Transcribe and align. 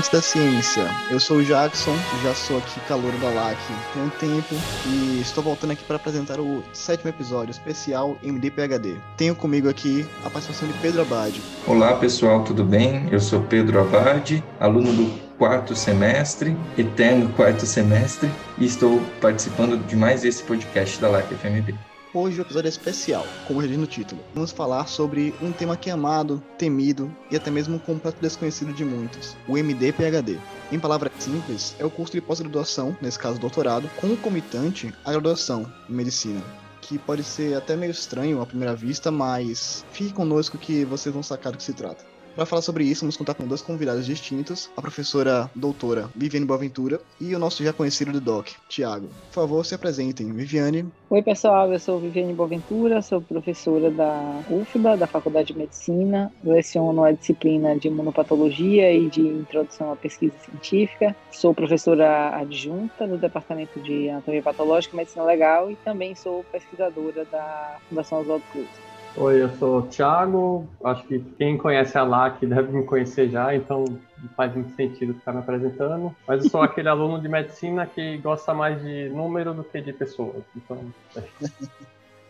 amantes 0.00 0.08
da 0.08 0.22
ciência. 0.22 0.90
Eu 1.10 1.20
sou 1.20 1.38
o 1.38 1.44
Jackson, 1.44 1.94
já 2.22 2.34
sou 2.34 2.58
aqui 2.58 2.80
calor 2.88 3.12
da 3.20 3.28
LAC 3.28 3.58
tem 3.92 4.02
um 4.02 4.08
tempo 4.08 4.54
e 4.86 5.20
estou 5.20 5.44
voltando 5.44 5.72
aqui 5.72 5.84
para 5.84 5.96
apresentar 5.96 6.40
o 6.40 6.62
sétimo 6.72 7.10
episódio 7.10 7.50
especial 7.50 8.16
MDPHD. 8.22 8.96
Tenho 9.16 9.34
comigo 9.34 9.68
aqui 9.68 10.06
a 10.24 10.30
participação 10.30 10.68
de 10.68 10.74
Pedro 10.78 11.02
Abade. 11.02 11.42
Olá 11.66 11.94
pessoal, 11.96 12.42
tudo 12.44 12.64
bem? 12.64 13.08
Eu 13.10 13.20
sou 13.20 13.42
Pedro 13.42 13.80
Abade, 13.80 14.42
aluno 14.58 14.92
do 14.92 15.20
quarto 15.36 15.74
semestre, 15.74 16.56
eterno 16.78 17.28
quarto 17.34 17.66
semestre, 17.66 18.30
e 18.58 18.64
estou 18.64 19.00
participando 19.20 19.76
de 19.86 19.96
mais 19.96 20.24
esse 20.24 20.42
podcast 20.42 21.00
da 21.00 21.08
LAC 21.08 21.26
FMB. 21.34 21.89
Hoje 22.12 22.40
o 22.40 22.42
episódio 22.42 22.66
é 22.66 22.70
especial, 22.70 23.24
como 23.46 23.62
já 23.62 23.68
diz 23.68 23.78
no 23.78 23.86
título. 23.86 24.20
Vamos 24.34 24.50
falar 24.50 24.88
sobre 24.88 25.32
um 25.40 25.52
tema 25.52 25.76
que 25.76 25.88
é 25.88 25.92
amado, 25.92 26.42
temido 26.58 27.08
e 27.30 27.36
até 27.36 27.52
mesmo 27.52 27.76
um 27.76 27.78
completo 27.78 28.20
desconhecido 28.20 28.72
de 28.72 28.84
muitos, 28.84 29.36
o 29.46 29.56
MD-PHD. 29.56 30.36
Em 30.72 30.80
palavras 30.80 31.12
simples, 31.20 31.76
é 31.78 31.84
o 31.84 31.90
curso 31.90 32.12
de 32.12 32.20
pós-graduação, 32.20 32.96
nesse 33.00 33.16
caso 33.16 33.38
doutorado, 33.38 33.88
concomitante 34.00 34.92
à 35.04 35.12
graduação 35.12 35.72
em 35.88 35.92
medicina. 35.92 36.42
Que 36.80 36.98
pode 36.98 37.22
ser 37.22 37.54
até 37.54 37.76
meio 37.76 37.92
estranho 37.92 38.42
à 38.42 38.46
primeira 38.46 38.74
vista, 38.74 39.12
mas 39.12 39.84
fique 39.92 40.12
conosco 40.12 40.58
que 40.58 40.84
vocês 40.84 41.12
vão 41.12 41.22
sacar 41.22 41.52
do 41.52 41.58
que 41.58 41.64
se 41.64 41.74
trata. 41.74 42.09
Para 42.34 42.46
falar 42.46 42.62
sobre 42.62 42.84
isso, 42.84 43.00
vamos 43.00 43.16
contar 43.16 43.34
com 43.34 43.46
dois 43.46 43.60
convidados 43.60 44.06
distintos, 44.06 44.70
a 44.76 44.80
professora 44.80 45.50
doutora 45.54 46.08
Viviane 46.14 46.46
Boaventura 46.46 47.00
e 47.20 47.34
o 47.34 47.38
nosso 47.38 47.62
já 47.64 47.72
conhecido 47.72 48.12
do 48.12 48.20
DOC, 48.20 48.52
Tiago. 48.68 49.08
Por 49.28 49.34
favor, 49.34 49.66
se 49.66 49.74
apresentem. 49.74 50.32
Viviane. 50.32 50.86
Oi, 51.10 51.22
pessoal, 51.22 51.72
eu 51.72 51.78
sou 51.78 51.98
Viviane 51.98 52.32
Boaventura, 52.32 53.02
sou 53.02 53.20
professora 53.20 53.90
da 53.90 54.42
UFBA, 54.48 54.96
da 54.96 55.06
Faculdade 55.06 55.52
de 55.52 55.58
Medicina, 55.58 56.32
leciono 56.42 57.02
a 57.02 57.12
disciplina 57.12 57.76
de 57.76 57.88
imunopatologia 57.88 58.92
e 58.92 59.08
de 59.08 59.20
introdução 59.20 59.92
à 59.92 59.96
pesquisa 59.96 60.34
científica, 60.44 61.16
sou 61.32 61.52
professora 61.52 62.36
adjunta 62.36 63.06
no 63.06 63.18
Departamento 63.18 63.80
de 63.80 64.08
Anatomia 64.08 64.42
Patológica 64.42 64.94
e 64.94 64.98
Medicina 64.98 65.24
Legal 65.24 65.70
e 65.70 65.76
também 65.76 66.14
sou 66.14 66.44
pesquisadora 66.44 67.24
da 67.24 67.76
Fundação 67.88 68.20
Oswaldo 68.20 68.44
Cruz. 68.52 68.89
Oi, 69.16 69.42
eu 69.42 69.50
sou 69.56 69.80
o 69.80 69.82
Thiago. 69.82 70.68
Acho 70.84 71.02
que 71.04 71.18
quem 71.36 71.58
conhece 71.58 71.98
a 71.98 72.04
LAC 72.04 72.46
deve 72.46 72.72
me 72.72 72.84
conhecer 72.84 73.28
já, 73.28 73.54
então 73.54 73.84
não 73.84 74.28
faz 74.36 74.54
muito 74.54 74.74
sentido 74.76 75.14
ficar 75.14 75.32
me 75.32 75.40
apresentando. 75.40 76.14
Mas 76.26 76.44
eu 76.44 76.50
sou 76.50 76.62
aquele 76.62 76.88
aluno 76.88 77.20
de 77.20 77.28
medicina 77.28 77.86
que 77.86 78.18
gosta 78.18 78.54
mais 78.54 78.80
de 78.80 79.08
número 79.08 79.52
do 79.52 79.64
que 79.64 79.80
de 79.80 79.92
pessoas. 79.92 80.44
Então. 80.56 80.78
É. 81.16 81.22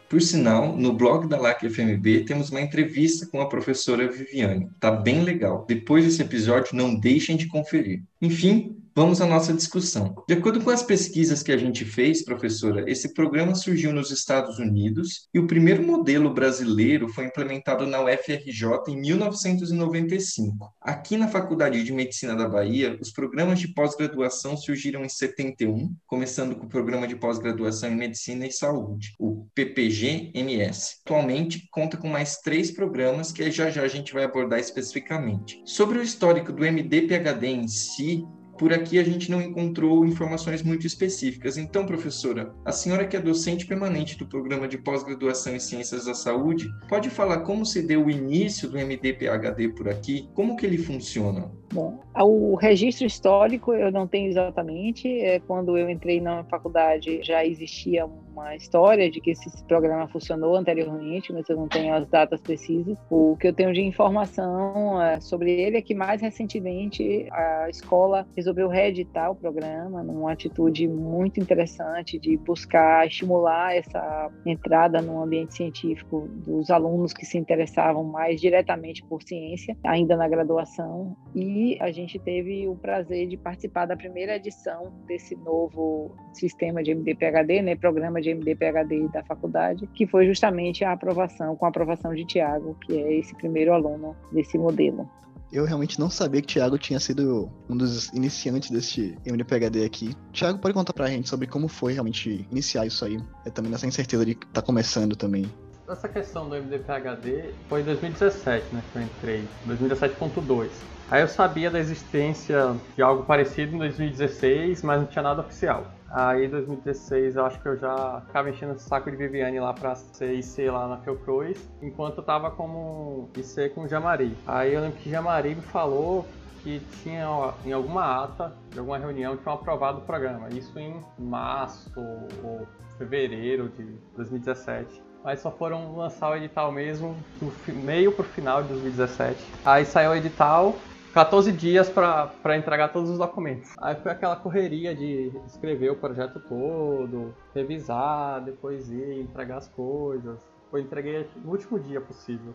Por 0.08 0.20
sinal, 0.20 0.76
no 0.76 0.92
blog 0.92 1.28
da 1.28 1.38
LAC 1.38 1.68
FMB 1.70 2.24
temos 2.26 2.50
uma 2.50 2.60
entrevista 2.60 3.26
com 3.26 3.40
a 3.40 3.48
professora 3.48 4.08
Viviane. 4.08 4.68
Tá 4.80 4.90
bem 4.90 5.22
legal. 5.22 5.64
Depois 5.68 6.04
desse 6.04 6.22
episódio, 6.22 6.74
não 6.74 6.94
deixem 6.98 7.36
de 7.36 7.46
conferir. 7.46 8.02
Enfim, 8.20 8.79
Vamos 8.94 9.20
à 9.20 9.26
nossa 9.26 9.52
discussão. 9.52 10.14
De 10.26 10.34
acordo 10.34 10.60
com 10.60 10.70
as 10.70 10.82
pesquisas 10.82 11.44
que 11.44 11.52
a 11.52 11.56
gente 11.56 11.84
fez, 11.84 12.24
professora, 12.24 12.84
esse 12.90 13.14
programa 13.14 13.54
surgiu 13.54 13.92
nos 13.92 14.10
Estados 14.10 14.58
Unidos 14.58 15.28
e 15.32 15.38
o 15.38 15.46
primeiro 15.46 15.82
modelo 15.82 16.34
brasileiro 16.34 17.08
foi 17.08 17.26
implementado 17.26 17.86
na 17.86 18.02
UFRJ 18.02 18.88
em 18.88 19.00
1995. 19.00 20.72
Aqui 20.80 21.16
na 21.16 21.28
Faculdade 21.28 21.84
de 21.84 21.92
Medicina 21.92 22.34
da 22.34 22.48
Bahia, 22.48 22.98
os 23.00 23.12
programas 23.12 23.60
de 23.60 23.68
pós-graduação 23.68 24.56
surgiram 24.56 25.04
em 25.04 25.08
71, 25.08 25.94
começando 26.06 26.56
com 26.56 26.66
o 26.66 26.68
programa 26.68 27.06
de 27.06 27.14
pós-graduação 27.14 27.90
em 27.90 27.96
Medicina 27.96 28.44
e 28.44 28.52
Saúde, 28.52 29.14
o 29.20 29.46
PPG-MS. 29.54 30.96
Atualmente 31.06 31.68
conta 31.70 31.96
com 31.96 32.08
mais 32.08 32.38
três 32.38 32.72
programas 32.72 33.30
que 33.30 33.48
já 33.52 33.70
já 33.70 33.82
a 33.82 33.88
gente 33.88 34.12
vai 34.12 34.24
abordar 34.24 34.58
especificamente. 34.58 35.62
Sobre 35.64 35.98
o 35.98 36.02
histórico 36.02 36.52
do 36.52 36.64
MD-PhD 36.64 37.46
em 37.46 37.68
si, 37.68 38.24
por 38.60 38.74
aqui 38.74 38.98
a 38.98 39.02
gente 39.02 39.30
não 39.30 39.40
encontrou 39.40 40.04
informações 40.04 40.62
muito 40.62 40.86
específicas. 40.86 41.56
Então, 41.56 41.86
professora, 41.86 42.54
a 42.62 42.70
senhora 42.70 43.06
que 43.06 43.16
é 43.16 43.20
docente 43.20 43.64
permanente 43.64 44.18
do 44.18 44.26
programa 44.26 44.68
de 44.68 44.76
pós-graduação 44.76 45.56
em 45.56 45.58
Ciências 45.58 46.04
da 46.04 46.12
Saúde, 46.12 46.70
pode 46.86 47.08
falar 47.08 47.38
como 47.38 47.64
se 47.64 47.80
deu 47.80 48.04
o 48.04 48.10
início 48.10 48.68
do 48.68 48.76
MD-PHD 48.76 49.70
por 49.70 49.88
aqui? 49.88 50.28
Como 50.34 50.56
que 50.58 50.66
ele 50.66 50.76
funciona? 50.76 51.50
Bom, 51.72 52.00
o 52.18 52.56
registro 52.56 53.06
histórico 53.06 53.72
eu 53.72 53.92
não 53.92 54.06
tenho 54.06 54.28
exatamente. 54.28 55.08
É, 55.20 55.38
quando 55.38 55.78
eu 55.78 55.88
entrei 55.88 56.20
na 56.20 56.42
faculdade 56.44 57.20
já 57.22 57.44
existia 57.44 58.06
uma 58.06 58.56
história 58.56 59.08
de 59.10 59.20
que 59.20 59.30
esse 59.30 59.64
programa 59.64 60.08
funcionou 60.08 60.56
anteriormente, 60.56 61.32
mas 61.32 61.48
eu 61.48 61.56
não 61.56 61.68
tenho 61.68 61.94
as 61.94 62.08
datas 62.08 62.40
precisas. 62.40 62.96
O 63.08 63.36
que 63.36 63.46
eu 63.46 63.52
tenho 63.52 63.72
de 63.72 63.82
informação 63.82 65.00
é, 65.00 65.20
sobre 65.20 65.52
ele 65.52 65.76
é 65.76 65.82
que 65.82 65.94
mais 65.94 66.20
recentemente 66.20 67.28
a 67.30 67.68
escola 67.68 68.26
resolveu 68.34 68.68
reeditar 68.68 69.30
o 69.30 69.36
programa 69.36 70.02
numa 70.02 70.32
atitude 70.32 70.88
muito 70.88 71.38
interessante 71.38 72.18
de 72.18 72.36
buscar 72.36 73.06
estimular 73.06 73.76
essa 73.76 74.30
entrada 74.44 75.00
no 75.00 75.22
ambiente 75.22 75.54
científico 75.54 76.28
dos 76.44 76.70
alunos 76.70 77.12
que 77.12 77.24
se 77.24 77.38
interessavam 77.38 78.02
mais 78.02 78.40
diretamente 78.40 79.04
por 79.04 79.22
ciência, 79.22 79.76
ainda 79.84 80.16
na 80.16 80.28
graduação. 80.28 81.16
E 81.34 81.59
e 81.60 81.76
a 81.78 81.92
gente 81.92 82.18
teve 82.18 82.66
o 82.66 82.74
prazer 82.74 83.28
de 83.28 83.36
participar 83.36 83.84
da 83.84 83.94
primeira 83.94 84.36
edição 84.36 84.94
desse 85.06 85.36
novo 85.36 86.16
sistema 86.32 86.82
de 86.82 86.92
MD-PHD, 86.92 87.60
né, 87.60 87.76
programa 87.76 88.18
de 88.18 88.30
MD-PHD 88.30 89.08
da 89.08 89.22
faculdade, 89.24 89.86
que 89.88 90.06
foi 90.06 90.24
justamente 90.24 90.84
a 90.84 90.92
aprovação, 90.92 91.54
com 91.54 91.66
a 91.66 91.68
aprovação 91.68 92.14
de 92.14 92.24
Tiago, 92.24 92.78
que 92.86 92.98
é 92.98 93.18
esse 93.18 93.34
primeiro 93.34 93.74
aluno 93.74 94.16
desse 94.32 94.56
modelo. 94.56 95.06
Eu 95.52 95.66
realmente 95.66 96.00
não 96.00 96.08
sabia 96.08 96.40
que 96.40 96.46
o 96.46 96.50
Thiago 96.54 96.78
tinha 96.78 96.98
sido 96.98 97.50
um 97.68 97.76
dos 97.76 98.08
iniciantes 98.14 98.70
deste 98.70 99.18
MDPHD 99.26 99.84
aqui. 99.84 100.14
Thiago, 100.32 100.60
pode 100.60 100.72
contar 100.72 100.94
pra 100.94 101.08
gente 101.08 101.28
sobre 101.28 101.46
como 101.46 101.68
foi 101.68 101.92
realmente 101.92 102.46
iniciar 102.50 102.86
isso 102.86 103.04
aí? 103.04 103.18
É 103.44 103.50
também 103.50 103.70
nessa 103.70 103.86
incerteza 103.86 104.24
de 104.24 104.34
que 104.34 104.46
tá 104.46 104.62
começando 104.62 105.14
também. 105.14 105.44
Essa 105.90 106.08
questão 106.08 106.48
do 106.48 106.54
MDPHD 106.54 107.52
foi 107.68 107.80
em 107.80 107.84
2017, 107.84 108.72
né, 108.72 108.80
que 108.92 108.98
eu 108.98 109.02
entrei, 109.02 109.48
2017.2. 109.66 110.70
Aí 111.10 111.20
eu 111.20 111.26
sabia 111.26 111.68
da 111.68 111.80
existência 111.80 112.76
de 112.94 113.02
algo 113.02 113.24
parecido 113.24 113.74
em 113.74 113.78
2016, 113.78 114.84
mas 114.84 115.00
não 115.00 115.08
tinha 115.08 115.22
nada 115.24 115.40
oficial. 115.40 115.84
Aí 116.08 116.46
em 116.46 116.48
2016 116.48 117.34
eu 117.34 117.44
acho 117.44 117.60
que 117.60 117.66
eu 117.66 117.76
já 117.76 118.22
ficava 118.24 118.48
enchendo 118.48 118.74
o 118.74 118.78
saco 118.78 119.10
de 119.10 119.16
Viviane 119.16 119.58
lá 119.58 119.74
pra 119.74 119.96
ser 119.96 120.32
IC 120.34 120.70
lá 120.70 120.86
na 120.86 120.98
Fiocruz, 120.98 121.68
enquanto 121.82 122.18
eu 122.18 122.22
tava 122.22 122.52
como 122.52 123.28
IC 123.36 123.70
com 123.70 123.82
o 123.82 123.88
Jamari. 123.88 124.36
Aí 124.46 124.72
eu 124.72 124.82
lembro 124.82 124.96
que 124.96 125.10
Jamari 125.10 125.56
me 125.56 125.62
falou 125.62 126.24
que 126.62 126.78
tinha 127.02 127.26
em 127.64 127.72
alguma 127.72 128.22
ata 128.22 128.52
de 128.70 128.78
alguma 128.78 128.98
reunião 128.98 129.36
tinham 129.36 129.54
aprovado 129.54 129.98
o 129.98 130.02
programa. 130.02 130.48
Isso 130.50 130.78
em 130.78 131.02
março 131.18 132.00
ou 132.44 132.68
fevereiro 132.96 133.68
de 133.70 133.82
2017 134.14 135.09
mas 135.24 135.40
só 135.40 135.50
foram 135.50 135.96
lançar 135.96 136.30
o 136.30 136.36
edital 136.36 136.72
mesmo 136.72 137.16
no 137.40 137.52
meio 137.74 138.12
pro 138.12 138.24
final 138.24 138.62
de 138.62 138.68
2017. 138.70 139.38
Aí 139.64 139.84
saiu 139.84 140.12
o 140.12 140.16
edital, 140.16 140.74
14 141.12 141.52
dias 141.52 141.88
para 141.88 142.56
entregar 142.56 142.88
todos 142.88 143.10
os 143.10 143.18
documentos. 143.18 143.70
Aí 143.78 143.96
foi 143.96 144.12
aquela 144.12 144.36
correria 144.36 144.94
de 144.94 145.32
escrever 145.46 145.90
o 145.90 145.96
projeto 145.96 146.40
todo, 146.40 147.34
revisar, 147.54 148.42
depois 148.44 148.90
ir 148.90 149.20
entregar 149.20 149.58
as 149.58 149.68
coisas. 149.68 150.38
Eu 150.72 150.78
entreguei 150.78 151.28
no 151.44 151.50
último 151.50 151.80
dia 151.80 152.00
possível. 152.00 152.54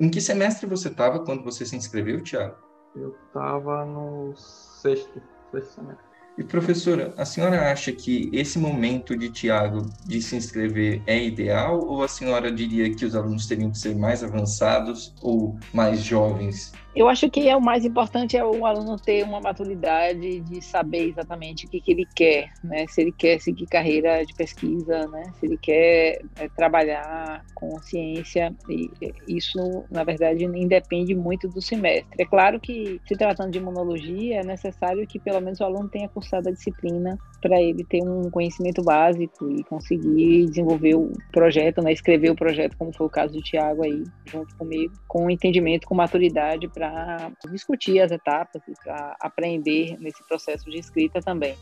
Em 0.00 0.08
que 0.08 0.20
semestre 0.20 0.66
você 0.66 0.88
estava 0.88 1.20
quando 1.24 1.42
você 1.42 1.66
se 1.66 1.76
inscreveu, 1.76 2.22
Thiago? 2.22 2.56
Eu 2.94 3.16
estava 3.26 3.84
no 3.84 4.32
sexto, 4.36 5.20
sexto 5.50 5.72
semestre. 5.72 6.13
E 6.36 6.42
professora, 6.42 7.14
a 7.16 7.24
senhora 7.24 7.70
acha 7.70 7.92
que 7.92 8.28
esse 8.32 8.58
momento 8.58 9.16
de 9.16 9.30
Tiago 9.30 9.88
de 10.04 10.20
se 10.20 10.34
inscrever 10.34 11.00
é 11.06 11.22
ideal 11.22 11.78
ou 11.86 12.02
a 12.02 12.08
senhora 12.08 12.50
diria 12.50 12.92
que 12.92 13.04
os 13.04 13.14
alunos 13.14 13.46
teriam 13.46 13.70
que 13.70 13.78
ser 13.78 13.94
mais 13.94 14.24
avançados 14.24 15.14
ou 15.22 15.56
mais 15.72 16.02
jovens 16.02 16.72
eu 16.94 17.08
acho 17.08 17.28
que 17.28 17.48
é 17.48 17.56
o 17.56 17.60
mais 17.60 17.84
importante 17.84 18.36
é 18.36 18.44
o 18.44 18.64
aluno 18.64 18.96
ter 18.96 19.24
uma 19.24 19.40
maturidade 19.40 20.40
de 20.40 20.62
saber 20.62 21.08
exatamente 21.08 21.66
o 21.66 21.68
que, 21.68 21.80
que 21.80 21.90
ele 21.90 22.06
quer, 22.14 22.52
né? 22.62 22.86
Se 22.86 23.00
ele 23.00 23.10
quer 23.10 23.40
seguir 23.40 23.66
carreira 23.66 24.24
de 24.24 24.32
pesquisa, 24.32 25.08
né? 25.08 25.24
Se 25.40 25.46
ele 25.46 25.58
quer 25.58 26.20
é, 26.36 26.48
trabalhar 26.56 27.44
com 27.52 27.76
ciência, 27.82 28.54
e 28.68 28.88
isso 29.26 29.84
na 29.90 30.04
verdade 30.04 30.44
independe 30.44 31.16
muito 31.16 31.48
do 31.48 31.60
semestre. 31.60 32.14
É 32.16 32.24
claro 32.24 32.60
que 32.60 33.00
se 33.08 33.16
tratando 33.16 33.50
de 33.50 33.58
imunologia 33.58 34.40
é 34.40 34.44
necessário 34.44 35.04
que 35.04 35.18
pelo 35.18 35.40
menos 35.40 35.58
o 35.58 35.64
aluno 35.64 35.88
tenha 35.88 36.08
cursado 36.24 36.48
a 36.48 36.52
disciplina 36.52 37.18
para 37.40 37.60
ele 37.60 37.84
ter 37.84 38.02
um 38.02 38.30
conhecimento 38.30 38.82
básico 38.82 39.50
e 39.50 39.62
conseguir 39.64 40.46
desenvolver 40.46 40.94
o 40.94 41.12
projeto, 41.30 41.82
né? 41.82 41.92
Escrever 41.92 42.30
o 42.30 42.34
projeto, 42.34 42.76
como 42.76 42.92
foi 42.92 43.06
o 43.06 43.10
caso 43.10 43.34
do 43.34 43.42
Tiago 43.42 43.84
aí 43.84 44.02
junto 44.24 44.56
comigo, 44.56 44.94
com 45.06 45.30
entendimento, 45.30 45.86
com 45.86 45.94
maturidade 45.94 46.66
para 46.68 47.30
discutir 47.50 48.00
as 48.00 48.10
etapas 48.10 48.62
e 48.66 48.72
para 48.82 49.14
aprender 49.20 49.98
nesse 50.00 50.26
processo 50.26 50.70
de 50.70 50.78
escrita 50.78 51.20
também. 51.20 51.54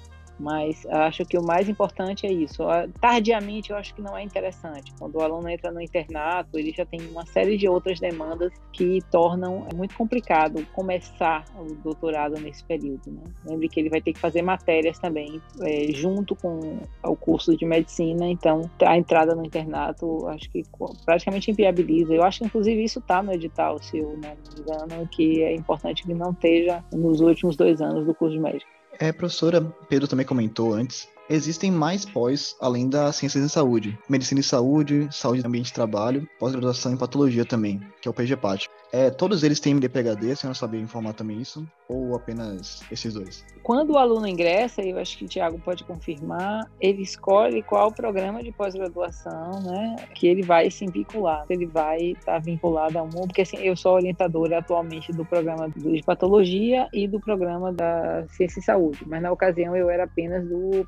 Mas 0.43 0.85
acho 0.87 1.25
que 1.25 1.39
o 1.39 1.43
mais 1.43 1.69
importante 1.69 2.27
é 2.27 2.33
isso. 2.33 2.65
Tardiamente, 3.01 3.71
eu 3.71 3.77
acho 3.77 3.95
que 3.95 4.03
não 4.03 4.17
é 4.17 4.25
interessante. 4.25 4.93
Quando 4.99 5.15
o 5.15 5.21
aluno 5.21 5.49
entra 5.49 5.71
no 5.71 5.81
internato, 5.81 6.59
ele 6.59 6.73
já 6.73 6.85
tem 6.85 7.01
uma 7.13 7.25
série 7.25 7.57
de 7.57 7.69
outras 7.69 8.01
demandas 8.01 8.53
que 8.73 8.99
tornam 9.09 9.65
muito 9.73 9.95
complicado 9.95 10.67
começar 10.73 11.45
o 11.57 11.73
doutorado 11.77 12.41
nesse 12.41 12.65
período. 12.65 13.13
Né? 13.13 13.23
Lembre 13.47 13.69
que 13.69 13.79
ele 13.79 13.89
vai 13.89 14.01
ter 14.01 14.13
que 14.13 14.19
fazer 14.19 14.43
matérias 14.43 14.99
também, 14.99 15.41
é, 15.61 15.93
junto 15.93 16.35
com 16.35 16.81
o 17.05 17.15
curso 17.15 17.57
de 17.57 17.65
medicina, 17.65 18.27
então 18.29 18.69
a 18.85 18.97
entrada 18.97 19.37
no 19.37 19.47
internato 19.47 20.27
acho 20.27 20.51
que 20.51 20.65
praticamente 21.05 21.53
inviabiliza. 21.53 22.13
Eu 22.13 22.25
acho 22.25 22.41
que, 22.41 22.47
inclusive, 22.47 22.83
isso 22.83 22.99
está 22.99 23.23
no 23.23 23.33
edital, 23.33 23.79
se 23.79 23.99
eu 23.99 24.19
não 24.19 24.31
me 24.31 24.61
engano, 24.61 25.09
que 25.09 25.41
é 25.45 25.55
importante 25.55 26.03
que 26.03 26.13
não 26.13 26.33
esteja 26.33 26.83
nos 26.93 27.21
últimos 27.21 27.57
dois 27.57 27.81
anos 27.81 28.05
do 28.05 28.13
curso 28.13 28.35
de 28.35 28.41
médico. 28.41 28.82
É, 29.03 29.11
professora, 29.11 29.61
Pedro 29.89 30.07
também 30.07 30.25
comentou 30.25 30.75
antes, 30.75 31.09
existem 31.33 31.71
mais 31.71 32.05
pós 32.05 32.57
além 32.61 32.89
das 32.89 33.17
ciências 33.17 33.45
em 33.45 33.49
saúde. 33.49 33.99
Medicina 34.09 34.41
e 34.41 34.45
saúde, 34.45 35.09
saúde 35.11 35.43
e 35.43 35.47
ambiente 35.47 35.67
de 35.67 35.73
trabalho, 35.73 36.29
pós-graduação 36.39 36.93
em 36.93 36.97
patologia 36.97 37.45
também, 37.45 37.81
que 38.01 38.09
é 38.09 38.11
o 38.11 38.15
PGPAT. 38.15 38.69
É, 38.93 39.09
todos 39.09 39.43
eles 39.43 39.59
têm 39.59 39.73
MD-PHD, 39.73 40.33
a 40.33 40.37
senhora 40.37 40.55
sabia 40.55 40.79
informar 40.79 41.15
também 41.15 41.41
isso? 41.41 41.67
Ou 41.89 42.15
apenas 42.15 42.83
esses 42.93 43.15
dois? 43.15 43.43
Quando 43.63 43.93
o 43.93 43.99
aluno 43.99 44.29
ingressa, 44.29 44.83
eu 44.83 44.99
acho 44.99 45.17
que 45.17 45.25
o 45.25 45.29
Tiago 45.29 45.59
pode 45.59 45.83
confirmar, 45.85 46.71
ele 46.79 47.03
escolhe 47.03 47.63
qual 47.63 47.91
programa 47.91 48.43
de 48.43 48.53
pós-graduação 48.53 49.63
né, 49.63 49.97
que 50.15 50.27
ele 50.27 50.43
vai 50.43 50.71
se 50.71 50.85
vincular. 50.87 51.47
Ele 51.49 51.65
vai 51.65 52.13
estar 52.13 52.39
vinculado 52.41 52.99
a 52.99 53.03
um, 53.03 53.09
porque 53.09 53.41
assim, 53.41 53.57
eu 53.59 53.75
sou 53.75 53.95
orientadora 53.95 54.59
atualmente 54.59 55.11
do 55.11 55.25
programa 55.25 55.71
de 55.71 56.03
patologia 56.03 56.87
e 56.93 57.09
do 57.09 57.19
programa 57.19 57.73
da 57.73 58.27
ciência 58.29 58.61
e 58.61 58.63
saúde, 58.63 59.05
mas 59.07 59.23
na 59.23 59.33
ocasião 59.33 59.75
eu 59.75 59.89
era 59.89 60.05
apenas 60.05 60.47
do 60.47 60.85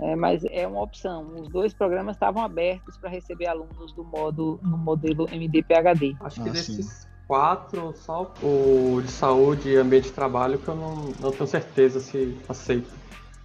É, 0.00 0.14
mas 0.14 0.44
é 0.44 0.66
uma 0.66 0.82
opção. 0.82 1.34
Os 1.34 1.48
dois 1.48 1.74
programas 1.74 2.14
estavam 2.16 2.42
abertos 2.42 2.96
para 2.96 3.10
receber 3.10 3.46
alunos 3.46 3.92
do 3.94 4.04
modo 4.04 4.60
no 4.62 4.78
modelo 4.78 5.28
MD-PHD. 5.30 6.16
Acho 6.20 6.42
que 6.42 6.48
ah, 6.48 6.52
desses 6.52 6.86
sim. 6.86 7.08
quatro, 7.26 7.92
só 7.96 8.32
o 8.42 9.02
de 9.02 9.10
saúde 9.10 9.70
e 9.70 9.76
ambiente 9.76 10.04
de 10.04 10.12
trabalho 10.12 10.58
que 10.58 10.68
eu 10.68 10.76
não, 10.76 10.94
não 11.20 11.32
tenho 11.32 11.46
certeza 11.46 11.98
se 11.98 12.36
aceito. 12.48 12.88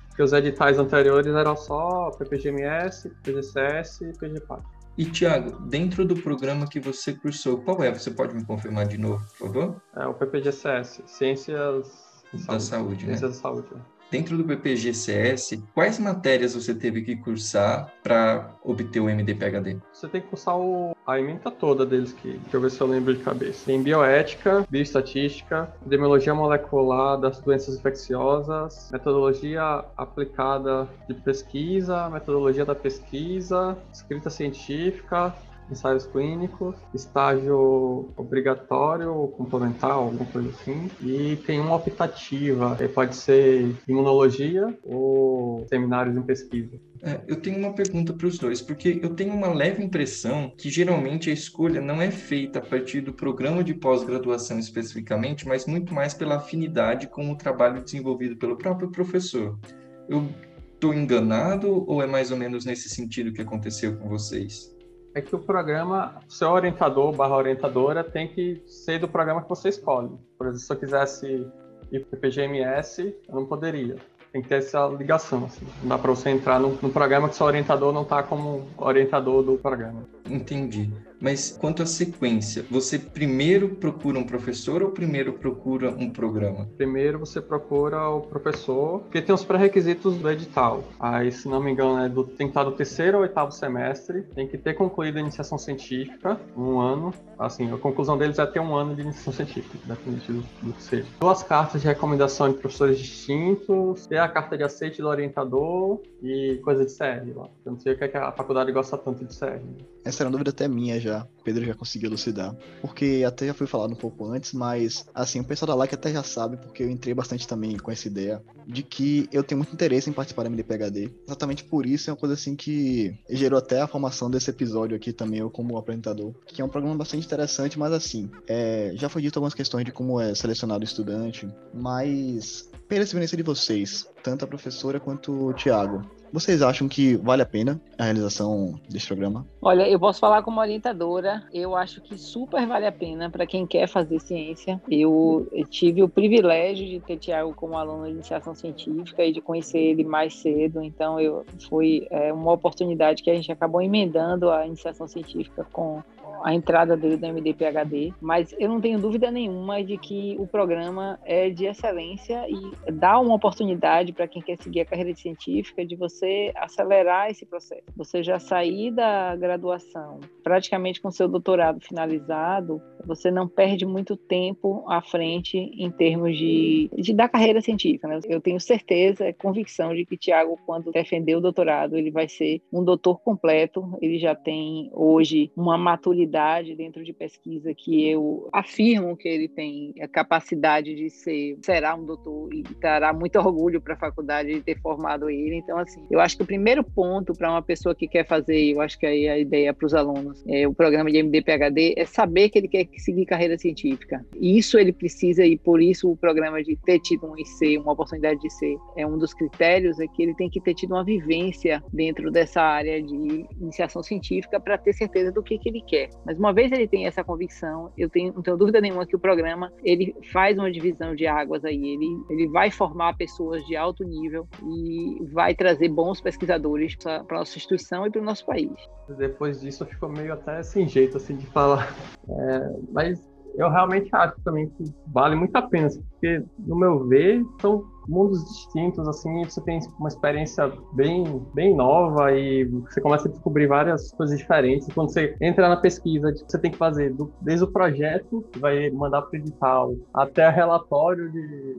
Porque 0.09 0.21
os 0.21 0.31
editais 0.31 0.77
anteriores 0.77 1.33
eram 1.33 1.57
só 1.57 2.11
PPGMS, 2.11 3.09
PGCS 3.23 4.05
e 4.05 4.13
PGPAC. 4.13 4.61
E 4.95 5.05
Tiago, 5.05 5.59
dentro 5.61 6.05
do 6.05 6.15
programa 6.15 6.67
que 6.67 6.79
você 6.79 7.13
cursou, 7.13 7.57
qual 7.57 7.81
é? 7.81 7.91
Você 7.91 8.11
pode 8.11 8.35
me 8.35 8.45
confirmar 8.45 8.85
de 8.85 8.99
novo, 8.99 9.25
por 9.39 9.47
favor? 9.47 9.81
É 9.95 10.05
o 10.05 10.13
PPGCS, 10.13 11.01
Ciências 11.07 11.87
da 12.31 12.59
Saúde, 12.59 12.63
saúde 12.63 13.07
né? 13.07 13.17
Ciências 13.17 13.37
da 13.37 13.41
Saúde. 13.41 13.69
Dentro 14.13 14.37
do 14.37 14.43
PPGCS, 14.43 15.63
quais 15.73 15.97
matérias 15.97 16.53
você 16.53 16.75
teve 16.75 17.01
que 17.01 17.15
cursar 17.15 17.91
para 18.03 18.47
obter 18.63 18.99
o 18.99 19.09
MD-PHD? 19.09 19.77
Você 19.91 20.07
tem 20.07 20.21
que 20.21 20.27
cursar 20.27 20.55
o, 20.55 20.95
a 21.07 21.19
ementa 21.19 21.49
toda 21.49 21.83
deles, 21.83 22.13
que 22.13 22.33
deixa 22.33 22.57
eu 22.57 22.61
ver 22.61 22.69
se 22.69 22.79
eu 22.79 22.85
lembro 22.85 23.11
de 23.11 23.23
cabeça. 23.23 23.65
Tem 23.65 23.81
bioética, 23.81 24.67
bioestatística, 24.69 25.73
epidemiologia 25.81 26.35
molecular 26.35 27.19
das 27.19 27.39
doenças 27.39 27.75
infecciosas, 27.75 28.91
metodologia 28.91 29.83
aplicada 29.97 30.87
de 31.09 31.15
pesquisa, 31.15 32.07
metodologia 32.07 32.65
da 32.65 32.75
pesquisa, 32.75 33.75
escrita 33.91 34.29
científica, 34.29 35.33
ensaios 35.69 36.05
clínicos, 36.05 36.75
estágio 36.93 38.09
obrigatório 38.15 39.13
ou 39.13 39.27
complementar, 39.27 39.91
alguma 39.91 40.25
coisa 40.25 40.49
assim, 40.49 40.89
e 41.01 41.35
tem 41.45 41.59
uma 41.59 41.75
optativa, 41.75 42.77
pode 42.93 43.15
ser 43.15 43.75
imunologia 43.87 44.77
ou 44.83 45.65
seminários 45.67 46.15
em 46.15 46.21
pesquisa. 46.21 46.79
É, 47.01 47.19
eu 47.27 47.35
tenho 47.35 47.57
uma 47.57 47.73
pergunta 47.73 48.13
para 48.13 48.27
os 48.27 48.37
dois, 48.37 48.61
porque 48.61 48.99
eu 49.03 49.13
tenho 49.13 49.33
uma 49.33 49.53
leve 49.53 49.83
impressão 49.83 50.53
que 50.57 50.69
geralmente 50.69 51.29
a 51.29 51.33
escolha 51.33 51.81
não 51.81 52.01
é 52.01 52.09
feita 52.09 52.59
a 52.59 52.61
partir 52.61 53.01
do 53.01 53.11
programa 53.11 53.61
de 53.61 53.73
pós-graduação 53.73 54.57
especificamente, 54.57 55.45
mas 55.45 55.65
muito 55.65 55.93
mais 55.93 56.13
pela 56.13 56.37
afinidade 56.37 57.07
com 57.07 57.29
o 57.29 57.35
trabalho 57.35 57.83
desenvolvido 57.83 58.37
pelo 58.37 58.57
próprio 58.57 58.89
professor. 58.89 59.59
Eu 60.07 60.29
estou 60.73 60.93
enganado 60.93 61.83
ou 61.87 62.01
é 62.01 62.07
mais 62.07 62.31
ou 62.31 62.37
menos 62.37 62.63
nesse 62.63 62.89
sentido 62.89 63.33
que 63.33 63.41
aconteceu 63.41 63.97
com 63.97 64.07
vocês? 64.07 64.72
É 65.15 65.21
que 65.21 65.35
o 65.35 65.39
programa, 65.39 66.19
seu 66.27 66.49
orientador 66.49 67.15
barra 67.15 67.35
orientadora 67.35 68.03
tem 68.03 68.27
que 68.27 68.63
ser 68.65 68.99
do 68.99 69.07
programa 69.07 69.41
que 69.41 69.49
você 69.49 69.69
escolhe. 69.69 70.11
Por 70.37 70.47
exemplo, 70.47 70.65
se 70.65 70.73
eu 70.73 70.77
quisesse 70.77 71.47
ir 71.91 72.05
para 72.05 72.17
o 72.17 72.19
PGMS, 72.19 73.15
eu 73.27 73.35
não 73.35 73.45
poderia 73.45 73.95
tem 74.33 74.41
que 74.41 74.49
ter 74.49 74.55
essa 74.55 74.87
ligação. 74.87 75.45
Assim. 75.45 75.65
Não 75.83 75.89
dá 75.89 75.97
para 75.97 76.09
você 76.09 76.31
entrar 76.31 76.59
no, 76.59 76.75
programa 76.89 77.29
que 77.29 77.35
seu 77.35 77.45
orientador 77.45 77.93
não 77.93 78.01
está 78.01 78.23
como 78.23 78.67
orientador 78.77 79.43
do 79.43 79.57
programa. 79.59 80.03
Entendi. 80.27 80.91
Mas 81.23 81.57
quanto 81.57 81.81
à 81.81 81.85
sequência, 81.85 82.65
você 82.69 82.99
primeiro 82.99 83.69
procura 83.69 84.19
um 84.19 84.25
professor 84.25 84.83
ou 84.83 84.91
primeiro 84.91 85.31
procura 85.31 85.89
um 85.89 86.09
programa? 86.09 86.67
Primeiro 86.75 87.17
você 87.17 87.39
procura 87.39 88.09
o 88.09 88.19
professor, 88.19 88.99
porque 88.99 89.21
tem 89.21 89.33
os 89.33 89.45
pré-requisitos 89.45 90.17
do 90.17 90.29
edital. 90.29 90.83
Aí, 90.99 91.31
se 91.31 91.47
não 91.47 91.63
me 91.63 91.71
engano, 91.71 92.03
é 92.03 92.09
do, 92.09 92.25
tem 92.25 92.47
que 92.47 92.51
estar 92.51 92.65
do 92.65 92.73
terceiro 92.73 93.19
ou 93.19 93.23
oitavo 93.23 93.53
semestre, 93.53 94.23
tem 94.35 94.49
que 94.49 94.57
ter 94.57 94.73
concluído 94.73 95.15
a 95.15 95.21
iniciação 95.21 95.57
científica, 95.57 96.37
um 96.57 96.77
ano. 96.81 97.13
Assim, 97.39 97.71
a 97.71 97.77
conclusão 97.77 98.17
deles 98.17 98.37
é 98.37 98.45
ter 98.45 98.59
um 98.59 98.75
ano 98.75 98.93
de 98.93 99.03
iniciação 99.03 99.31
científica, 99.31 99.77
independente 99.85 100.29
do, 100.29 100.43
do 100.61 100.73
que 100.73 100.83
seja. 100.83 101.05
Duas 101.21 101.41
cartas 101.41 101.81
de 101.81 101.87
recomendação 101.87 102.51
de 102.51 102.57
professores 102.57 102.99
distintos, 102.99 104.05
ter 104.07 104.17
a 104.17 104.27
carta 104.27 104.57
de 104.57 104.63
aceite 104.63 105.01
do 105.01 105.07
orientador 105.07 106.01
e 106.21 106.59
coisa 106.65 106.83
de 106.83 106.91
série 106.91 107.31
lá. 107.31 107.47
Eu 107.65 107.71
não 107.71 107.79
sei 107.79 107.93
o 107.93 107.97
que, 107.97 108.03
é 108.03 108.07
que 108.09 108.17
a 108.17 108.31
faculdade 108.33 108.73
gosta 108.73 108.97
tanto 108.97 109.23
de 109.23 109.33
série. 109.33 109.63
Essa 110.03 110.23
era 110.23 110.27
uma 110.27 110.33
dúvida 110.33 110.51
até 110.51 110.67
minha 110.67 110.99
já 110.99 111.12
O 111.21 111.43
Pedro 111.43 111.65
já 111.65 111.73
conseguiu 111.73 112.09
elucidar. 112.09 112.55
Porque 112.81 113.23
até 113.25 113.47
já 113.47 113.53
foi 113.53 113.67
falado 113.67 113.91
um 113.91 113.97
pouco 113.97 114.25
antes, 114.25 114.53
mas 114.53 115.05
assim, 115.13 115.39
o 115.39 115.43
pessoal 115.43 115.67
da 115.67 115.75
LAC 115.75 115.93
até 115.93 116.11
já 116.11 116.23
sabe, 116.23 116.57
porque 116.57 116.83
eu 116.83 116.89
entrei 116.89 117.13
bastante 117.13 117.47
também 117.47 117.77
com 117.77 117.91
essa 117.91 118.07
ideia 118.07 118.41
de 118.65 118.81
que 118.81 119.27
eu 119.31 119.43
tenho 119.43 119.59
muito 119.59 119.73
interesse 119.73 120.09
em 120.09 120.13
participar 120.13 120.43
da 120.43 120.49
MDPHD. 120.49 121.09
Exatamente 121.27 121.63
por 121.63 121.85
isso 121.85 122.09
é 122.09 122.13
uma 122.13 122.19
coisa 122.19 122.35
assim 122.35 122.55
que 122.55 123.13
gerou 123.29 123.59
até 123.59 123.81
a 123.81 123.87
formação 123.87 124.29
desse 124.29 124.49
episódio 124.49 124.95
aqui 124.95 125.11
também, 125.11 125.39
eu 125.39 125.49
como 125.49 125.77
apresentador. 125.77 126.33
Que 126.47 126.61
é 126.61 126.65
um 126.65 126.69
programa 126.69 126.97
bastante 126.97 127.25
interessante, 127.25 127.77
mas 127.77 127.91
assim, 127.91 128.29
é, 128.47 128.93
já 128.95 129.09
foi 129.09 129.21
dito 129.21 129.37
algumas 129.37 129.53
questões 129.53 129.85
de 129.85 129.91
como 129.91 130.19
é 130.19 130.33
selecionado 130.33 130.81
o 130.81 130.85
estudante, 130.85 131.47
mas 131.73 132.69
pela 132.87 133.03
experiência 133.03 133.35
de 133.35 133.43
vocês, 133.43 134.07
tanto 134.21 134.45
a 134.45 134.47
professora 134.47 134.99
quanto 134.99 135.47
o 135.47 135.53
Tiago, 135.53 136.01
vocês 136.33 136.63
acham 136.63 136.89
que 136.89 137.15
vale 137.15 137.43
a 137.43 137.45
pena 137.45 137.79
a 137.95 138.05
realização 138.05 138.73
desse 138.89 139.05
programa? 139.05 139.45
Olha, 139.61 139.87
eu 139.87 139.99
posso 139.99 140.19
falar 140.19 140.41
como 140.41 140.59
orientadora, 140.59 141.43
eu 141.53 141.75
acho 141.75 142.01
que 142.01 142.17
super 142.17 142.65
vale 142.65 142.87
a 142.87 142.91
pena 142.91 143.29
para 143.29 143.45
quem 143.45 143.67
quer 143.67 143.87
fazer 143.87 144.19
ciência. 144.19 144.81
Eu 144.89 145.47
tive 145.69 146.01
o 146.01 146.09
privilégio 146.09 146.87
de 146.87 146.99
ter 146.99 147.17
Tiago 147.17 147.53
como 147.53 147.77
aluno 147.77 148.05
de 148.05 148.13
iniciação 148.13 148.55
científica 148.55 149.23
e 149.23 149.31
de 149.31 149.41
conhecer 149.41 149.77
ele 149.77 150.03
mais 150.03 150.35
cedo, 150.35 150.81
então 150.81 151.19
eu 151.19 151.45
foi 151.69 152.07
é, 152.09 152.33
uma 152.33 152.51
oportunidade 152.51 153.21
que 153.21 153.29
a 153.29 153.35
gente 153.35 153.51
acabou 153.51 153.79
emendando 153.79 154.49
a 154.49 154.65
iniciação 154.65 155.07
científica 155.07 155.67
com 155.71 156.01
a 156.43 156.53
entrada 156.53 156.97
dele 156.97 157.17
no 157.17 157.27
MD-PHD, 157.27 158.13
mas 158.21 158.55
eu 158.59 158.69
não 158.69 158.81
tenho 158.81 158.99
dúvida 158.99 159.29
nenhuma 159.29 159.83
de 159.83 159.97
que 159.97 160.35
o 160.39 160.47
programa 160.47 161.19
é 161.25 161.49
de 161.49 161.65
excelência 161.65 162.45
e 162.49 162.91
dá 162.91 163.19
uma 163.19 163.35
oportunidade 163.35 164.13
para 164.13 164.27
quem 164.27 164.41
quer 164.41 164.57
seguir 164.57 164.81
a 164.81 164.85
carreira 164.85 165.13
científica 165.15 165.85
de 165.85 165.95
você 165.95 166.51
acelerar 166.55 167.29
esse 167.29 167.45
processo. 167.45 167.83
Você 167.95 168.23
já 168.23 168.39
sair 168.39 168.91
da 168.91 169.35
graduação 169.35 170.19
praticamente 170.43 171.01
com 171.01 171.11
seu 171.11 171.27
doutorado 171.27 171.79
finalizado, 171.79 172.81
você 173.05 173.29
não 173.29 173.47
perde 173.47 173.85
muito 173.85 174.15
tempo 174.15 174.83
à 174.89 175.01
frente 175.01 175.57
em 175.57 175.91
termos 175.91 176.37
de, 176.37 176.89
de 176.93 177.13
da 177.13 177.27
carreira 177.27 177.61
científica. 177.61 178.07
Né? 178.07 178.19
Eu 178.27 178.41
tenho 178.41 178.59
certeza, 178.59 179.33
convicção 179.33 179.93
de 179.93 180.05
que 180.05 180.17
Tiago, 180.17 180.57
quando 180.65 180.91
defender 180.91 181.35
o 181.35 181.41
doutorado, 181.41 181.97
ele 181.97 182.11
vai 182.11 182.27
ser 182.27 182.61
um 182.71 182.83
doutor 182.83 183.19
completo. 183.21 183.97
Ele 184.01 184.17
já 184.17 184.35
tem 184.35 184.89
hoje 184.93 185.51
uma 185.55 185.77
maturidade 185.77 186.22
dentro 186.25 187.03
de 187.03 187.13
pesquisa 187.13 187.73
que 187.73 188.07
eu 188.07 188.49
afirmo 188.51 189.15
que 189.17 189.27
ele 189.27 189.47
tem 189.47 189.93
a 190.01 190.07
capacidade 190.07 190.95
de 190.95 191.09
ser, 191.09 191.57
será 191.61 191.95
um 191.95 192.05
doutor 192.05 192.53
e 192.53 192.63
dará 192.79 193.13
muito 193.13 193.37
orgulho 193.39 193.81
para 193.81 193.93
a 193.93 193.97
faculdade 193.97 194.53
de 194.53 194.61
ter 194.61 194.79
formado 194.79 195.29
ele. 195.29 195.55
Então, 195.55 195.77
assim, 195.77 196.05
eu 196.09 196.19
acho 196.19 196.37
que 196.37 196.43
o 196.43 196.45
primeiro 196.45 196.83
ponto 196.83 197.33
para 197.33 197.49
uma 197.49 197.61
pessoa 197.61 197.95
que 197.95 198.07
quer 198.07 198.25
fazer, 198.25 198.73
eu 198.73 198.81
acho 198.81 198.97
que 198.97 199.05
aí 199.05 199.27
a 199.27 199.37
ideia 199.37 199.73
para 199.73 199.85
os 199.85 199.93
alunos, 199.93 200.43
é, 200.47 200.67
o 200.67 200.73
programa 200.73 201.11
de 201.11 201.17
MD-PHD, 201.17 201.95
é 201.97 202.05
saber 202.05 202.49
que 202.49 202.57
ele 202.57 202.67
quer 202.67 202.87
seguir 202.97 203.25
carreira 203.25 203.57
científica. 203.57 204.25
Isso 204.39 204.77
ele 204.77 204.91
precisa 204.91 205.45
e 205.45 205.57
por 205.57 205.81
isso 205.81 206.11
o 206.11 206.17
programa 206.17 206.63
de 206.63 206.75
ter 206.75 206.99
tido 206.99 207.27
um 207.27 207.37
IC, 207.37 207.77
uma 207.77 207.93
oportunidade 207.93 208.39
de 208.39 208.49
ser, 208.49 208.77
é 208.95 209.05
um 209.05 209.17
dos 209.17 209.33
critérios, 209.33 209.99
é 209.99 210.07
que 210.07 210.23
ele 210.23 210.35
tem 210.35 210.49
que 210.49 210.61
ter 210.61 210.73
tido 210.73 210.91
uma 210.91 211.03
vivência 211.03 211.83
dentro 211.91 212.31
dessa 212.31 212.61
área 212.61 213.01
de 213.01 213.45
iniciação 213.59 214.03
científica 214.03 214.59
para 214.59 214.77
ter 214.77 214.93
certeza 214.93 215.31
do 215.31 215.43
que, 215.43 215.57
que 215.57 215.69
ele 215.69 215.81
quer. 215.81 216.09
Mas 216.25 216.37
uma 216.37 216.53
vez 216.53 216.71
ele 216.71 216.87
tem 216.87 217.05
essa 217.05 217.23
convicção, 217.23 217.91
eu 217.97 218.09
tenho, 218.09 218.33
não 218.33 218.41
tenho 218.41 218.57
dúvida 218.57 218.79
nenhuma 218.79 219.05
que 219.05 219.15
o 219.15 219.19
programa 219.19 219.71
ele 219.83 220.15
faz 220.31 220.57
uma 220.57 220.71
divisão 220.71 221.15
de 221.15 221.27
águas 221.27 221.65
aí, 221.65 221.75
ele, 221.75 222.23
ele 222.29 222.47
vai 222.47 222.71
formar 222.71 223.15
pessoas 223.15 223.65
de 223.65 223.75
alto 223.75 224.03
nível 224.03 224.47
e 224.63 225.25
vai 225.31 225.53
trazer 225.53 225.89
bons 225.89 226.21
pesquisadores 226.21 226.95
para 226.95 227.17
a 227.17 227.33
nossa 227.39 227.57
instituição 227.57 228.05
e 228.05 228.11
para 228.11 228.21
o 228.21 228.23
nosso 228.23 228.45
país. 228.45 228.71
Depois 229.17 229.61
disso 229.61 229.85
ficou 229.85 230.09
meio 230.09 230.33
até 230.33 230.63
sem 230.63 230.87
jeito 230.87 231.17
assim 231.17 231.35
de 231.35 231.45
falar, 231.47 231.93
é, 232.29 232.75
mas 232.91 233.21
eu 233.55 233.69
realmente 233.69 234.09
acho 234.13 234.39
também 234.41 234.69
que 234.69 234.83
vale 235.07 235.35
muito 235.35 235.55
a 235.55 235.61
pena, 235.61 235.87
porque 236.23 236.41
no 236.57 236.77
meu 236.77 237.05
ver 237.05 237.45
são 237.59 237.83
mundos 238.07 238.43
distintos, 238.45 239.07
assim, 239.07 239.43
você 239.43 239.61
tem 239.61 239.79
uma 239.99 240.07
experiência 240.07 240.71
bem, 240.93 241.41
bem 241.53 241.75
nova 241.75 242.31
e 242.31 242.65
você 242.65 243.01
começa 243.01 243.27
a 243.27 243.31
descobrir 243.31 243.67
várias 243.67 244.11
coisas 244.11 244.37
diferentes. 244.37 244.87
Quando 244.93 245.11
você 245.11 245.35
entra 245.41 245.69
na 245.69 245.77
pesquisa, 245.77 246.33
você 246.33 246.57
tem 246.59 246.71
que 246.71 246.77
fazer 246.77 247.13
do, 247.13 247.31
desde 247.41 247.65
o 247.65 247.67
projeto, 247.67 248.43
que 248.51 248.59
vai 248.59 248.89
mandar 248.89 249.21
para 249.23 249.37
o 249.37 249.41
edital, 249.41 249.95
até 250.13 250.49
relatório 250.49 251.31
de 251.31 251.77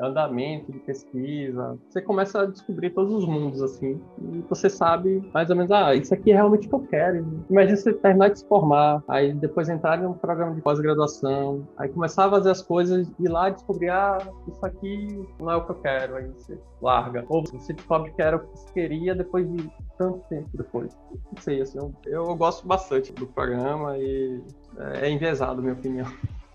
andamento 0.00 0.72
de 0.72 0.78
pesquisa. 0.80 1.78
Você 1.88 2.02
começa 2.02 2.42
a 2.42 2.46
descobrir 2.46 2.90
todos 2.90 3.12
os 3.14 3.26
mundos, 3.26 3.62
assim, 3.62 4.00
e 4.32 4.44
você 4.48 4.68
sabe 4.68 5.22
mais 5.32 5.48
ou 5.50 5.56
menos, 5.56 5.70
ah, 5.70 5.94
isso 5.94 6.12
aqui 6.12 6.32
é 6.32 6.34
realmente 6.34 6.66
o 6.66 6.70
que 6.70 6.74
eu 6.74 6.86
quero. 6.88 7.26
Imagina 7.48 7.76
você 7.76 7.92
terminar 7.92 8.30
de 8.30 8.40
se 8.40 8.48
formar, 8.48 9.02
aí 9.08 9.32
depois 9.32 9.68
entrar 9.68 10.02
em 10.02 10.06
um 10.06 10.12
programa 10.12 10.54
de 10.54 10.60
pós-graduação, 10.60 11.66
aí 11.76 11.88
começar 11.88 12.26
a 12.26 12.30
fazer 12.30 12.50
as 12.50 12.62
coisas 12.62 13.10
e 13.18 13.28
lá 13.28 13.48
descobrir, 13.50 13.81
ah, 13.88 14.18
isso 14.48 14.64
aqui 14.64 15.28
não 15.38 15.50
é 15.50 15.56
o 15.56 15.64
que 15.64 15.70
eu 15.70 15.80
quero, 15.80 16.16
aí 16.16 16.28
você 16.28 16.58
larga. 16.80 17.24
Ou 17.28 17.42
você 17.44 17.72
descobre 17.72 18.12
que 18.12 18.22
era 18.22 18.36
o 18.36 18.40
que 18.40 18.58
você 18.58 18.72
queria 18.72 19.14
depois 19.14 19.50
de 19.50 19.70
tanto 19.98 20.18
tempo 20.28 20.48
depois. 20.54 20.96
Não 21.10 21.42
sei, 21.42 21.60
assim, 21.60 21.78
eu, 21.78 21.94
eu 22.06 22.34
gosto 22.36 22.66
bastante 22.66 23.12
do 23.12 23.26
programa 23.26 23.96
e 23.98 24.40
é, 24.78 25.06
é 25.06 25.10
enviesado, 25.10 25.62
minha 25.62 25.74
opinião. 25.74 26.06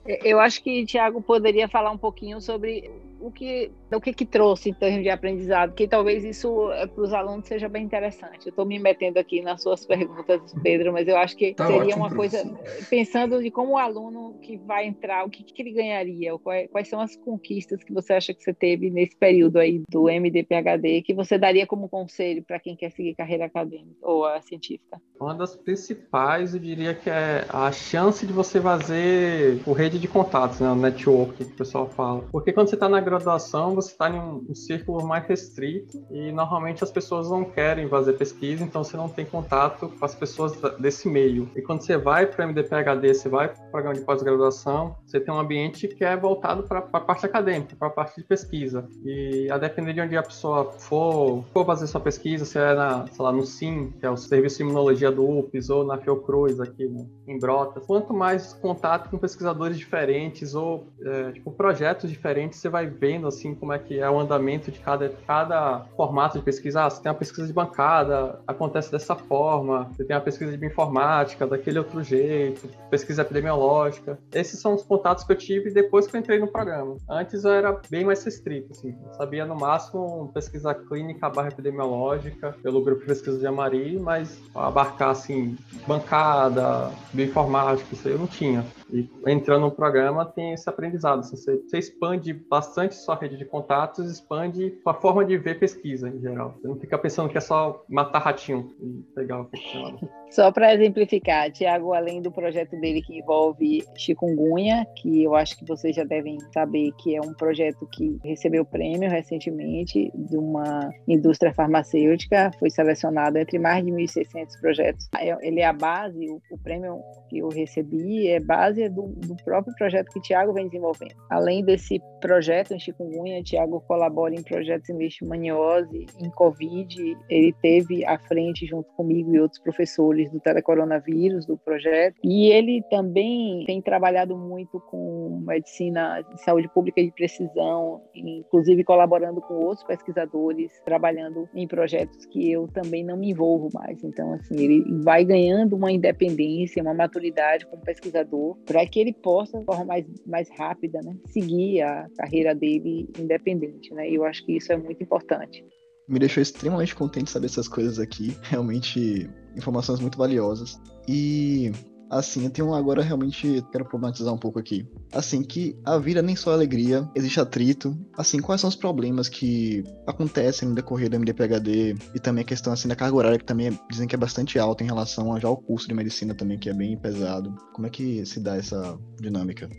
Eu 0.06 0.40
acho 0.40 0.64
que 0.64 0.84
o 0.84 0.86
Tiago 0.86 1.22
poderia 1.22 1.68
falar 1.68 1.92
um 1.92 1.98
pouquinho 1.98 2.40
sobre 2.40 2.90
o 3.20 3.32
que, 3.32 3.72
o 3.94 4.02
que, 4.02 4.14
que 4.14 4.26
trouxe 4.26 4.70
em 4.70 4.74
termos 4.74 5.04
de 5.04 5.10
aprendizado, 5.10 5.74
que 5.74 5.88
talvez 5.88 6.24
isso 6.24 6.72
eh, 6.72 6.88
para 6.88 7.04
os 7.04 7.14
alunos 7.14 7.48
seja 7.48 7.68
bem 7.68 7.84
interessante. 7.84 8.48
Eu 8.48 8.50
estou 8.50 8.66
me 8.66 8.80
metendo 8.80 9.20
aqui 9.20 9.42
nas 9.42 9.62
suas 9.62 9.86
perguntas, 9.86 10.54
Pedro, 10.62 10.94
mas 10.94 11.08
eu 11.08 11.18
acho 11.18 11.36
que 11.36 11.54
tá 11.54 11.68
seria 11.68 11.82
ótimo, 11.82 12.06
uma 12.06 12.16
coisa, 12.16 12.44
pensando 12.90 13.42
de 13.42 13.52
como 13.52 13.74
o 13.74 13.78
aluno 13.78 14.38
que 14.42 14.58
vai 14.58 14.86
entrar, 14.86 15.26
o 15.26 15.30
que, 15.30 15.44
que 15.44 15.62
ele 15.62 15.72
ganharia, 15.72 16.38
quais, 16.40 16.70
quais 16.70 16.88
são 16.88 17.00
as 17.00 17.16
conquistas 17.16 17.84
que 17.84 17.94
você 17.94 18.14
acha 18.14 18.34
que 18.34 18.44
você 18.44 18.54
teve 18.54 18.90
nesse 18.90 19.16
período 19.16 19.58
aí 19.58 19.82
do 19.90 20.04
MDPHD, 20.04 21.02
que 21.02 21.14
você 21.14 21.38
daria 21.38 21.66
como 21.66 21.90
conselho 21.90 22.44
para 22.44 22.60
quem 22.60 22.76
quer 22.76 22.92
seguir 22.92 23.16
carreira 23.16 23.46
acadêmica 23.46 23.98
ou 24.02 24.26
a 24.26 24.42
científica? 24.42 25.02
Uma 25.20 25.34
das 25.34 25.56
principais, 25.56 26.54
eu 26.54 26.60
diria 26.60 26.94
que 26.94 27.10
é 27.10 27.46
a 27.50 27.72
chance 27.72 28.26
de 28.26 28.34
você 28.34 28.62
fazer 28.62 29.62
o 29.66 29.74
rede 29.74 29.98
de 29.98 30.08
contatos, 30.08 30.60
né, 30.60 30.70
o 30.70 30.76
network 30.76 31.38
que 31.38 31.44
o 31.44 31.56
pessoal 31.56 31.88
fala. 31.88 32.24
Porque 32.32 32.54
quando 32.54 32.70
você 32.70 32.76
está 32.76 32.88
na 32.88 33.02
graduação, 33.08 33.74
você 33.74 33.92
está 33.92 34.10
em 34.10 34.20
um, 34.20 34.46
um, 34.50 34.56
círculo 34.56 35.06
mais 35.06 35.26
restrito 35.26 36.06
e 36.12 36.32
normalmente 36.32 36.84
as 36.84 36.92
pessoas 36.92 37.30
não 37.30 37.44
querem 37.44 37.88
fazer 37.88 38.14
pesquisa, 38.14 38.64
então 38.64 38.84
você 38.84 38.98
não 38.98 39.10
tem 39.10 39.26
contato 39.26 39.90
com 39.90 40.06
as 40.06 40.14
pessoas 40.14 40.54
desse 40.80 41.08
meio. 41.08 41.50
E 41.56 41.62
quando 41.62 41.82
você 41.82 41.98
vai 41.98 42.26
para 42.26 42.46
o 42.46 42.50
MDPHD, 42.50 43.14
você 43.14 43.30
vai 43.30 43.48
para 43.50 43.64
o 43.64 43.72
programa 43.72 43.96
de 43.96 44.02
pós-graduação, 44.02 44.96
você 45.06 45.20
tem 45.20 45.34
um 45.34 45.40
ambiente 45.40 45.88
que 45.88 46.04
é 46.04 46.16
voltado 46.16 46.64
para 46.64 46.80
a 46.80 47.00
parte 47.00 47.26
acadêmica, 47.26 47.76
para 47.76 47.88
a 47.88 47.92
parte 47.92 48.22
de 48.22 48.28
pesquisa. 48.28 48.88
E 49.04 49.50
a 49.50 49.58
depender 49.58 49.94
de 49.94 50.02
onde 50.02 50.18
a 50.18 50.24
pessoa 50.24 50.72
for, 50.72 51.44
for 51.54 51.66
fazer 51.66 51.88
sua 51.88 52.02
pesquisa, 52.02 52.46
se 52.46 52.58
é 52.58 52.74
na, 52.74 53.08
sei 53.08 53.24
lá, 53.24 53.32
no 53.32 53.46
SIM, 53.46 53.92
que 53.92 54.06
é 54.06 54.10
o 54.10 54.18
Serviço 54.18 54.58
de 54.58 54.64
Imunologia 54.64 55.12
do 55.12 55.28
UPS, 55.28 55.70
ou 55.70 55.86
na 55.86 55.98
Fiocruz, 55.98 56.60
aqui 56.60 56.86
né, 56.88 57.06
em 57.28 57.40
Brotas, 57.40 57.86
quanto 57.86 58.14
mais 58.14 58.54
contato 58.54 59.10
com 59.10 59.18
pesquisadores 59.18 59.78
diferentes 59.78 60.56
ou 60.56 60.88
é, 61.02 61.32
tipo, 61.32 61.52
projetos 61.52 62.10
diferentes, 62.10 62.60
você 62.60 62.70
vai 62.70 62.88
vendo 63.00 63.28
assim 63.28 63.54
como 63.56 63.74
é 63.74 63.80
que 63.80 64.00
é 64.00 64.10
o 64.10 64.20
andamento 64.20 64.72
de 64.72 64.80
cada, 64.80 65.10
cada 65.26 65.86
formato 65.96 66.38
de 66.38 66.44
pesquisa. 66.44 66.84
Ah, 66.84 66.90
você 66.90 67.02
tem 67.02 67.12
uma 67.12 67.18
pesquisa 67.18 67.48
de 67.48 67.54
bancada, 67.54 68.40
acontece 68.48 68.92
dessa 68.92 69.16
forma, 69.16 69.90
você 69.96 70.04
tem 70.04 70.16
uma 70.16 70.22
pesquisa 70.22 70.52
de 70.52 70.58
bioinformática, 70.58 71.48
daquele 71.48 71.80
outro 71.80 72.04
jeito, 72.04 72.70
pesquisa 72.90 73.22
epidemiológica. 73.22 74.20
Esses 74.34 74.60
são 74.60 74.76
os 74.76 74.84
contatos 74.84 75.24
que 75.24 75.32
eu 75.32 75.38
tive 75.38 75.72
depois 75.72 76.08
que 76.08 76.16
eu 76.16 76.20
entrei 76.20 76.40
no 76.40 76.48
programa. 76.48 76.98
Antes 77.10 77.44
eu 77.44 77.52
era 77.52 77.80
bem 77.90 78.06
mais 78.06 78.24
restrito, 78.24 78.72
assim, 78.72 78.96
eu 79.06 79.14
sabia 79.14 79.46
no 79.46 79.56
máximo 79.56 80.32
pesquisa 80.34 80.74
clínica 80.74 81.30
barra 81.30 81.50
epidemiológica 81.50 82.56
pelo 82.62 82.84
grupo 82.84 83.02
de 83.02 83.08
pesquisa 83.08 83.40
de 83.40 83.48
Amari, 83.48 84.00
mas 84.00 84.42
abarcar 84.54 85.10
assim, 85.10 85.56
bancada, 85.88 86.92
bioinformática, 87.14 87.94
isso 87.94 88.08
aí 88.08 88.14
eu 88.14 88.20
não 88.20 88.28
tinha. 88.28 88.66
E 88.92 89.10
entrando 89.28 89.62
no 89.62 89.72
programa 89.72 90.26
tem 90.26 90.54
esse 90.54 90.70
aprendizado. 90.70 91.20
Assim, 91.20 91.36
você, 91.36 91.58
você, 91.58 91.78
expande 91.78 92.34
bastante 92.34 92.96
sua 92.96 93.16
rede 93.16 93.38
de 93.38 93.46
contatos, 93.46 94.10
expande 94.10 94.78
sua 94.82 94.94
forma 94.94 95.26
de 95.26 95.38
ver 95.38 95.60
pesquisa 95.60 96.10
em 96.10 96.20
geral. 96.20 96.56
Você 96.58 96.68
não 96.68 96.76
fica 96.78 96.98
pensando 96.98 97.30
que 97.30 97.38
é 97.38 97.42
só 97.42 97.84
matar 97.90 98.20
ratinho 98.20 98.70
e 98.82 99.04
pegar 99.14 99.42
o 99.42 99.50
Só 100.30 100.52
para 100.52 100.74
exemplificar, 100.74 101.50
Tiago, 101.52 101.94
além 101.94 102.22
do 102.22 102.32
projeto 102.32 102.78
dele 102.82 103.02
que 103.02 103.18
envolve 103.20 103.84
chikungunya, 103.96 104.86
que 104.98 105.24
eu 105.24 105.34
acho 105.36 105.58
que 105.58 105.66
vocês 105.66 105.96
já 105.96 106.04
devem 106.04 106.38
saber 106.54 106.92
que 106.98 107.16
é 107.16 107.22
um 107.22 107.34
projeto 107.34 107.88
que 107.94 108.20
recebeu 108.24 108.66
prêmio 108.66 109.10
recentemente 109.10 110.12
de 110.14 110.38
uma 110.38 110.92
indústria 111.08 111.54
farmacêutica, 111.54 112.52
foi 112.60 112.70
selecionado 112.70 113.38
entre 113.38 113.58
mais 113.58 113.86
de 113.86 113.92
1.600 113.92 114.60
projetos. 114.60 115.10
Ele 115.42 115.62
é 115.62 115.66
a 115.66 115.74
base, 115.74 116.30
o 116.52 116.58
prêmio 116.62 117.00
que 117.30 117.40
eu 117.40 117.48
recebi 117.48 118.28
é 118.28 118.40
base 118.40 118.77
do, 118.90 119.08
do 119.08 119.36
próprio 119.44 119.74
projeto 119.76 120.12
que 120.12 120.20
o 120.20 120.22
Tiago 120.22 120.54
vem 120.54 120.68
desenvolvendo. 120.68 121.16
Além 121.30 121.64
desse 121.64 122.00
projeto 122.22 122.74
em 122.74 122.80
chikungunya, 122.80 123.40
o 123.40 123.44
Tiago 123.44 123.82
colabora 123.88 124.36
em 124.36 124.44
projetos 124.44 124.90
em 124.90 124.98
leishmaniose, 124.98 126.06
em 126.20 126.30
Covid, 126.32 127.18
ele 127.30 127.54
teve 127.62 128.06
à 128.06 128.18
frente 128.18 128.66
junto 128.66 128.90
comigo 128.94 129.34
e 129.34 129.40
outros 129.40 129.62
professores 129.62 130.32
do 130.32 130.40
telecoronavírus, 130.40 131.46
do 131.46 131.58
projeto. 131.58 132.16
E 132.24 132.52
ele 132.52 132.84
também 132.90 133.64
tem 133.66 133.82
trabalhado 133.82 134.38
muito 134.38 134.80
com 134.90 135.44
medicina 135.46 136.22
de 136.22 136.44
saúde 136.44 136.70
pública 136.74 137.02
de 137.02 137.12
precisão, 137.12 138.02
inclusive 138.16 138.84
colaborando 138.84 139.42
com 139.42 139.56
outros 139.56 139.86
pesquisadores, 139.86 140.72
trabalhando 140.86 141.48
em 141.56 141.68
projetos 141.68 142.26
que 142.28 142.52
eu 142.52 142.68
também 142.68 143.04
não 143.04 143.18
me 143.18 143.32
envolvo 143.32 143.70
mais. 143.74 144.04
Então, 144.04 144.34
assim, 144.34 144.56
ele 144.56 144.84
vai 145.04 145.24
ganhando 145.24 145.76
uma 145.76 145.92
independência, 145.92 146.82
uma 146.82 146.94
maturidade 146.94 147.66
como 147.66 147.82
pesquisador, 147.82 148.58
para 148.68 148.86
que 148.86 149.00
ele 149.00 149.14
possa, 149.14 149.58
de 149.58 149.66
forma 149.66 149.86
mais, 149.86 150.06
mais 150.28 150.50
rápida, 150.52 151.00
né, 151.02 151.16
seguir 151.26 151.82
a 151.82 152.08
carreira 152.18 152.54
dele 152.54 153.10
independente. 153.18 153.94
Né? 153.94 154.12
E 154.12 154.16
eu 154.16 154.26
acho 154.26 154.46
que 154.46 154.58
isso 154.58 154.72
é 154.72 154.78
muito 154.78 155.02
importante 155.02 155.64
me 156.08 156.20
deixou 156.20 156.42
extremamente 156.42 156.96
contente 156.96 157.30
saber 157.30 157.48
essas 157.48 157.68
coisas 157.68 158.00
aqui. 158.00 158.36
Realmente, 158.44 159.30
informações 159.56 160.00
muito 160.00 160.18
valiosas. 160.18 160.80
E, 161.08 161.72
assim, 162.10 162.46
eu 162.46 162.50
tenho 162.50 162.74
agora 162.74 163.02
realmente. 163.02 163.64
Quero 163.72 163.86
problematizar 163.86 164.34
um 164.34 164.38
pouco 164.38 164.60
aqui. 164.60 164.88
Assim, 165.12 165.44
que 165.44 165.78
a 165.86 165.98
vida 165.98 166.22
nem 166.22 166.36
só 166.36 166.52
é 166.52 166.54
alegria, 166.54 167.10
existe 167.16 167.40
atrito. 167.40 167.98
Assim, 168.18 168.40
quais 168.40 168.62
são 168.62 168.70
os 168.70 168.76
problemas 168.76 169.30
que 169.30 169.84
acontecem 170.06 170.68
no 170.68 170.76
decorrer 170.76 171.10
do 171.10 171.20
MDPHD? 171.20 171.96
E 172.16 172.20
também 172.20 172.44
a 172.44 172.48
questão, 172.48 172.74
assim, 172.74 172.88
da 172.88 172.96
carga 172.96 173.16
horária, 173.16 173.38
que 173.38 173.46
também 173.46 173.78
dizem 173.90 174.08
que 174.08 174.16
é 174.16 174.18
bastante 174.18 174.58
alta 174.60 174.84
em 174.84 174.88
relação 174.88 175.34
a 175.34 175.40
já 175.40 175.48
ao 175.48 175.58
curso 175.58 175.88
de 175.88 175.94
medicina 175.94 176.34
também, 176.34 176.58
que 176.58 176.70
é 176.70 176.74
bem 176.74 176.98
pesado. 176.98 177.56
Como 177.74 177.88
é 177.88 177.90
que 177.90 178.26
se 178.26 178.40
dá 178.40 178.56
essa 178.56 178.98
dinâmica? 179.20 179.70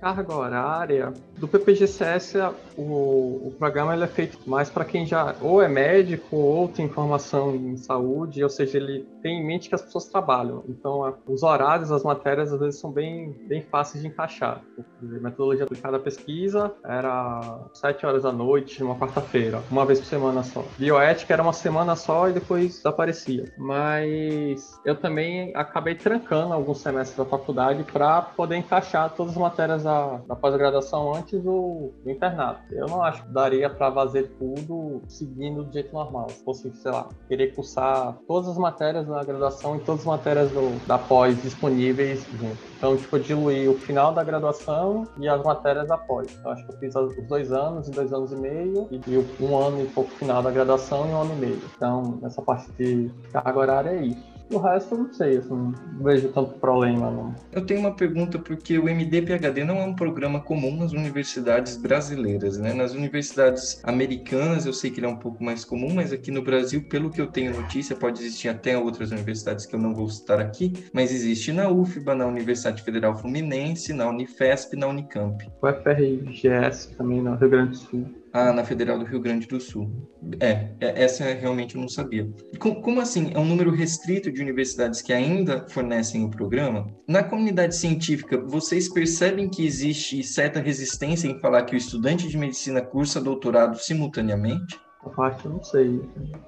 Carga 0.00 0.34
horária 0.34 1.12
do 1.36 1.46
PPGCS, 1.46 2.38
o, 2.76 2.82
o 2.82 3.54
programa 3.58 3.94
ele 3.94 4.04
é 4.04 4.06
feito 4.06 4.38
mais 4.48 4.70
para 4.70 4.84
quem 4.84 5.06
já 5.06 5.34
ou 5.40 5.62
é 5.62 5.68
médico 5.68 6.36
ou 6.36 6.68
tem 6.68 6.88
formação 6.88 7.54
em 7.54 7.76
saúde, 7.76 8.42
ou 8.42 8.48
seja, 8.48 8.78
ele 8.78 9.06
tem 9.22 9.40
em 9.40 9.46
mente 9.46 9.68
que 9.68 9.74
as 9.74 9.82
pessoas 9.82 10.06
trabalham. 10.06 10.64
Então, 10.68 11.04
a, 11.04 11.14
os 11.26 11.42
horários, 11.42 11.92
as 11.92 12.02
matérias, 12.02 12.52
às 12.52 12.60
vezes 12.60 12.80
são 12.80 12.90
bem, 12.90 13.32
bem 13.46 13.62
fáceis 13.62 14.02
de 14.02 14.08
encaixar. 14.08 14.62
A 14.78 15.04
metodologia 15.04 15.64
aplicada 15.64 15.96
à 15.96 16.00
pesquisa 16.00 16.72
era 16.84 17.60
sete 17.74 18.06
horas 18.06 18.22
da 18.22 18.32
noite, 18.32 18.82
numa 18.82 18.96
quarta-feira, 18.96 19.62
uma 19.70 19.84
vez 19.84 20.00
por 20.00 20.06
semana 20.06 20.42
só. 20.42 20.64
Bioética 20.78 21.32
era 21.32 21.42
uma 21.42 21.52
semana 21.52 21.96
só 21.96 22.28
e 22.28 22.32
depois 22.32 22.76
desaparecia. 22.76 23.52
Mas 23.58 24.78
eu 24.84 24.96
também 24.96 25.52
acabei 25.54 25.94
trancando 25.94 26.54
alguns 26.54 26.78
semestres 26.78 27.16
da 27.16 27.24
faculdade 27.24 27.84
para 27.84 28.22
poder 28.22 28.56
encaixar 28.56 29.10
todas 29.10 29.32
as 29.32 29.38
matérias 29.38 29.86
da, 29.90 30.20
da 30.28 30.36
pós-graduação 30.36 31.14
antes 31.14 31.42
do, 31.42 31.92
do, 32.04 32.10
internato. 32.10 32.62
Eu 32.72 32.86
não 32.86 33.02
acho 33.02 33.22
que 33.24 33.32
daria 33.32 33.68
para 33.68 33.90
fazer 33.92 34.30
tudo 34.38 35.02
seguindo 35.08 35.64
do 35.64 35.72
jeito 35.72 35.92
normal. 35.92 36.28
Se 36.30 36.44
fosse, 36.44 36.70
sei 36.70 36.92
lá, 36.92 37.08
querer 37.28 37.54
cursar 37.54 38.16
todas 38.26 38.48
as 38.48 38.58
matérias 38.58 39.06
da 39.06 39.24
graduação 39.24 39.76
e 39.76 39.80
todas 39.80 40.02
as 40.02 40.06
matérias 40.06 40.50
do, 40.50 40.86
da 40.86 40.98
pós 40.98 41.40
disponíveis 41.42 42.24
junto. 42.38 42.58
Então, 42.76 42.96
tipo, 42.96 43.16
eu 43.16 43.22
diluí 43.22 43.68
o 43.68 43.74
final 43.74 44.12
da 44.12 44.22
graduação 44.22 45.06
e 45.18 45.28
as 45.28 45.42
matérias 45.42 45.90
após. 45.90 46.38
Eu 46.44 46.50
acho 46.50 46.66
que 46.66 46.72
eu 46.72 46.78
fiz 46.78 46.94
os 46.94 47.16
dois 47.26 47.52
anos 47.52 47.88
e 47.88 47.90
dois 47.90 48.12
anos 48.12 48.32
e 48.32 48.36
meio, 48.36 48.88
e 48.90 49.42
um 49.42 49.56
ano 49.56 49.82
e 49.82 49.86
pouco 49.86 50.10
final 50.12 50.42
da 50.42 50.50
graduação 50.50 51.08
e 51.08 51.12
um 51.12 51.20
ano 51.20 51.34
e 51.34 51.36
meio. 51.36 51.60
Então, 51.76 52.18
nessa 52.22 52.40
parte 52.40 52.70
de 52.72 53.10
carga 53.32 53.58
horária 53.58 53.90
é 53.90 54.02
isso. 54.02 54.29
O 54.50 54.58
resto 54.58 54.94
eu 54.94 54.98
não 54.98 55.12
sei, 55.12 55.36
assim, 55.36 55.48
não 55.50 55.74
vejo 56.02 56.28
tanto 56.28 56.54
problema. 56.58 57.10
Não. 57.10 57.34
Eu 57.52 57.64
tenho 57.64 57.80
uma 57.80 57.94
pergunta, 57.94 58.36
porque 58.38 58.78
o 58.78 58.88
MD-PHD 58.88 59.62
não 59.64 59.78
é 59.78 59.84
um 59.84 59.94
programa 59.94 60.40
comum 60.40 60.76
nas 60.76 60.92
universidades 60.92 61.76
brasileiras, 61.76 62.58
né? 62.58 62.72
Nas 62.72 62.92
universidades 62.92 63.80
americanas 63.84 64.66
eu 64.66 64.72
sei 64.72 64.90
que 64.90 64.98
ele 64.98 65.06
é 65.06 65.08
um 65.08 65.16
pouco 65.16 65.42
mais 65.44 65.64
comum, 65.64 65.94
mas 65.94 66.12
aqui 66.12 66.32
no 66.32 66.42
Brasil, 66.42 66.82
pelo 66.88 67.10
que 67.10 67.20
eu 67.20 67.28
tenho 67.28 67.54
notícia, 67.54 67.94
pode 67.94 68.20
existir 68.20 68.48
até 68.48 68.76
outras 68.76 69.12
universidades 69.12 69.66
que 69.66 69.74
eu 69.74 69.78
não 69.78 69.94
vou 69.94 70.08
citar 70.08 70.40
aqui, 70.40 70.72
mas 70.92 71.12
existe 71.12 71.52
na 71.52 71.68
UFBA, 71.68 72.14
na 72.16 72.26
Universidade 72.26 72.82
Federal 72.82 73.16
Fluminense, 73.16 73.92
na 73.92 74.08
Unifesp 74.08 74.74
e 74.74 74.78
na 74.78 74.88
Unicamp. 74.88 75.48
O 75.62 75.68
FRGS 75.68 76.96
também 76.96 77.22
no 77.22 77.36
Rio 77.36 77.50
Grande 77.50 77.70
do 77.70 77.76
Sul. 77.76 78.19
Ah, 78.32 78.52
na 78.52 78.64
Federal 78.64 78.98
do 78.98 79.04
Rio 79.04 79.20
Grande 79.20 79.46
do 79.48 79.60
Sul. 79.60 80.08
É, 80.38 80.70
é 80.80 81.02
essa 81.02 81.24
realmente 81.24 81.74
eu 81.74 81.80
não 81.80 81.88
sabia. 81.88 82.30
Como, 82.58 82.80
como, 82.80 83.00
assim? 83.00 83.32
É 83.34 83.38
um 83.38 83.44
número 83.44 83.72
restrito 83.72 84.30
de 84.30 84.40
universidades 84.40 85.02
que 85.02 85.12
ainda 85.12 85.66
fornecem 85.68 86.24
o 86.24 86.30
programa? 86.30 86.86
Na 87.08 87.24
comunidade 87.24 87.74
científica, 87.74 88.38
vocês 88.38 88.88
percebem 88.88 89.48
que 89.48 89.66
existe 89.66 90.22
certa 90.22 90.60
resistência 90.60 91.26
em 91.26 91.40
falar 91.40 91.64
que 91.64 91.74
o 91.74 91.78
estudante 91.78 92.28
de 92.28 92.38
medicina 92.38 92.80
cursa 92.80 93.20
doutorado 93.20 93.76
simultaneamente? 93.78 94.78
A 95.04 95.08
parte 95.08 95.46
eu 95.46 95.52
não 95.52 95.62
sei. 95.62 96.00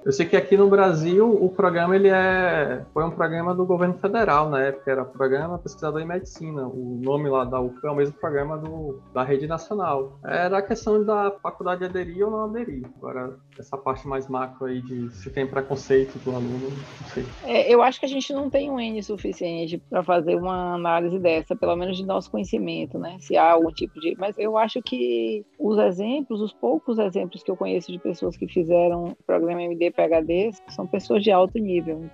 Eu 0.05 0.11
sei 0.11 0.27
que 0.27 0.37
aqui 0.37 0.55
no 0.55 0.69
Brasil 0.69 1.27
o 1.27 1.49
programa 1.49 1.95
ele 1.95 2.09
é 2.09 2.85
foi 2.93 3.03
um 3.03 3.09
programa 3.09 3.53
do 3.53 3.65
governo 3.65 3.95
federal 3.95 4.49
na 4.49 4.61
época, 4.61 4.91
era 4.91 5.03
Programa 5.03 5.57
Pesquisador 5.57 5.99
em 6.01 6.05
Medicina. 6.05 6.67
O 6.67 6.99
nome 7.01 7.29
lá 7.29 7.45
da 7.45 7.59
UF 7.59 7.79
é 7.83 7.89
o 7.89 7.95
mesmo 7.95 8.13
programa 8.13 8.57
do, 8.57 9.01
da 9.13 9.23
rede 9.23 9.47
nacional. 9.47 10.19
Era 10.23 10.59
a 10.59 10.61
questão 10.61 11.03
da 11.03 11.31
faculdade 11.41 11.83
aderir 11.83 12.23
ou 12.23 12.31
não 12.31 12.45
aderir. 12.45 12.85
Agora, 12.97 13.35
essa 13.57 13.75
parte 13.75 14.07
mais 14.07 14.27
macro 14.27 14.65
aí 14.65 14.81
de 14.81 15.09
se 15.15 15.31
tem 15.31 15.47
preconceito 15.47 16.17
do 16.19 16.31
aluno, 16.31 16.69
não 16.69 17.07
sei. 17.09 17.25
É, 17.45 17.73
eu 17.73 17.81
acho 17.81 17.99
que 17.99 18.05
a 18.05 18.09
gente 18.09 18.31
não 18.33 18.49
tem 18.49 18.69
um 18.69 18.79
N 18.79 19.01
suficiente 19.01 19.81
para 19.89 20.03
fazer 20.03 20.35
uma 20.35 20.75
análise 20.75 21.17
dessa, 21.17 21.55
pelo 21.55 21.75
menos 21.75 21.97
de 21.97 22.05
nosso 22.05 22.29
conhecimento, 22.29 22.99
né? 22.99 23.17
Se 23.19 23.35
há 23.35 23.51
algum 23.51 23.71
tipo 23.71 23.99
de. 23.99 24.15
Mas 24.17 24.37
eu 24.37 24.57
acho 24.57 24.81
que 24.81 25.43
os 25.59 25.77
exemplos, 25.79 26.39
os 26.39 26.53
poucos 26.53 26.99
exemplos 26.99 27.41
que 27.41 27.49
eu 27.49 27.57
conheço 27.57 27.91
de 27.91 27.97
pessoas 27.97 28.37
que 28.37 28.42
que 28.47 28.53
fizeram 28.53 29.05
o 29.05 29.15
programa 29.25 29.63
MD 29.63 29.91
PhD 29.91 30.51
são 30.69 30.85
pessoas 30.85 31.23
de 31.23 31.31
alto 31.31 31.57
nível. 31.57 32.05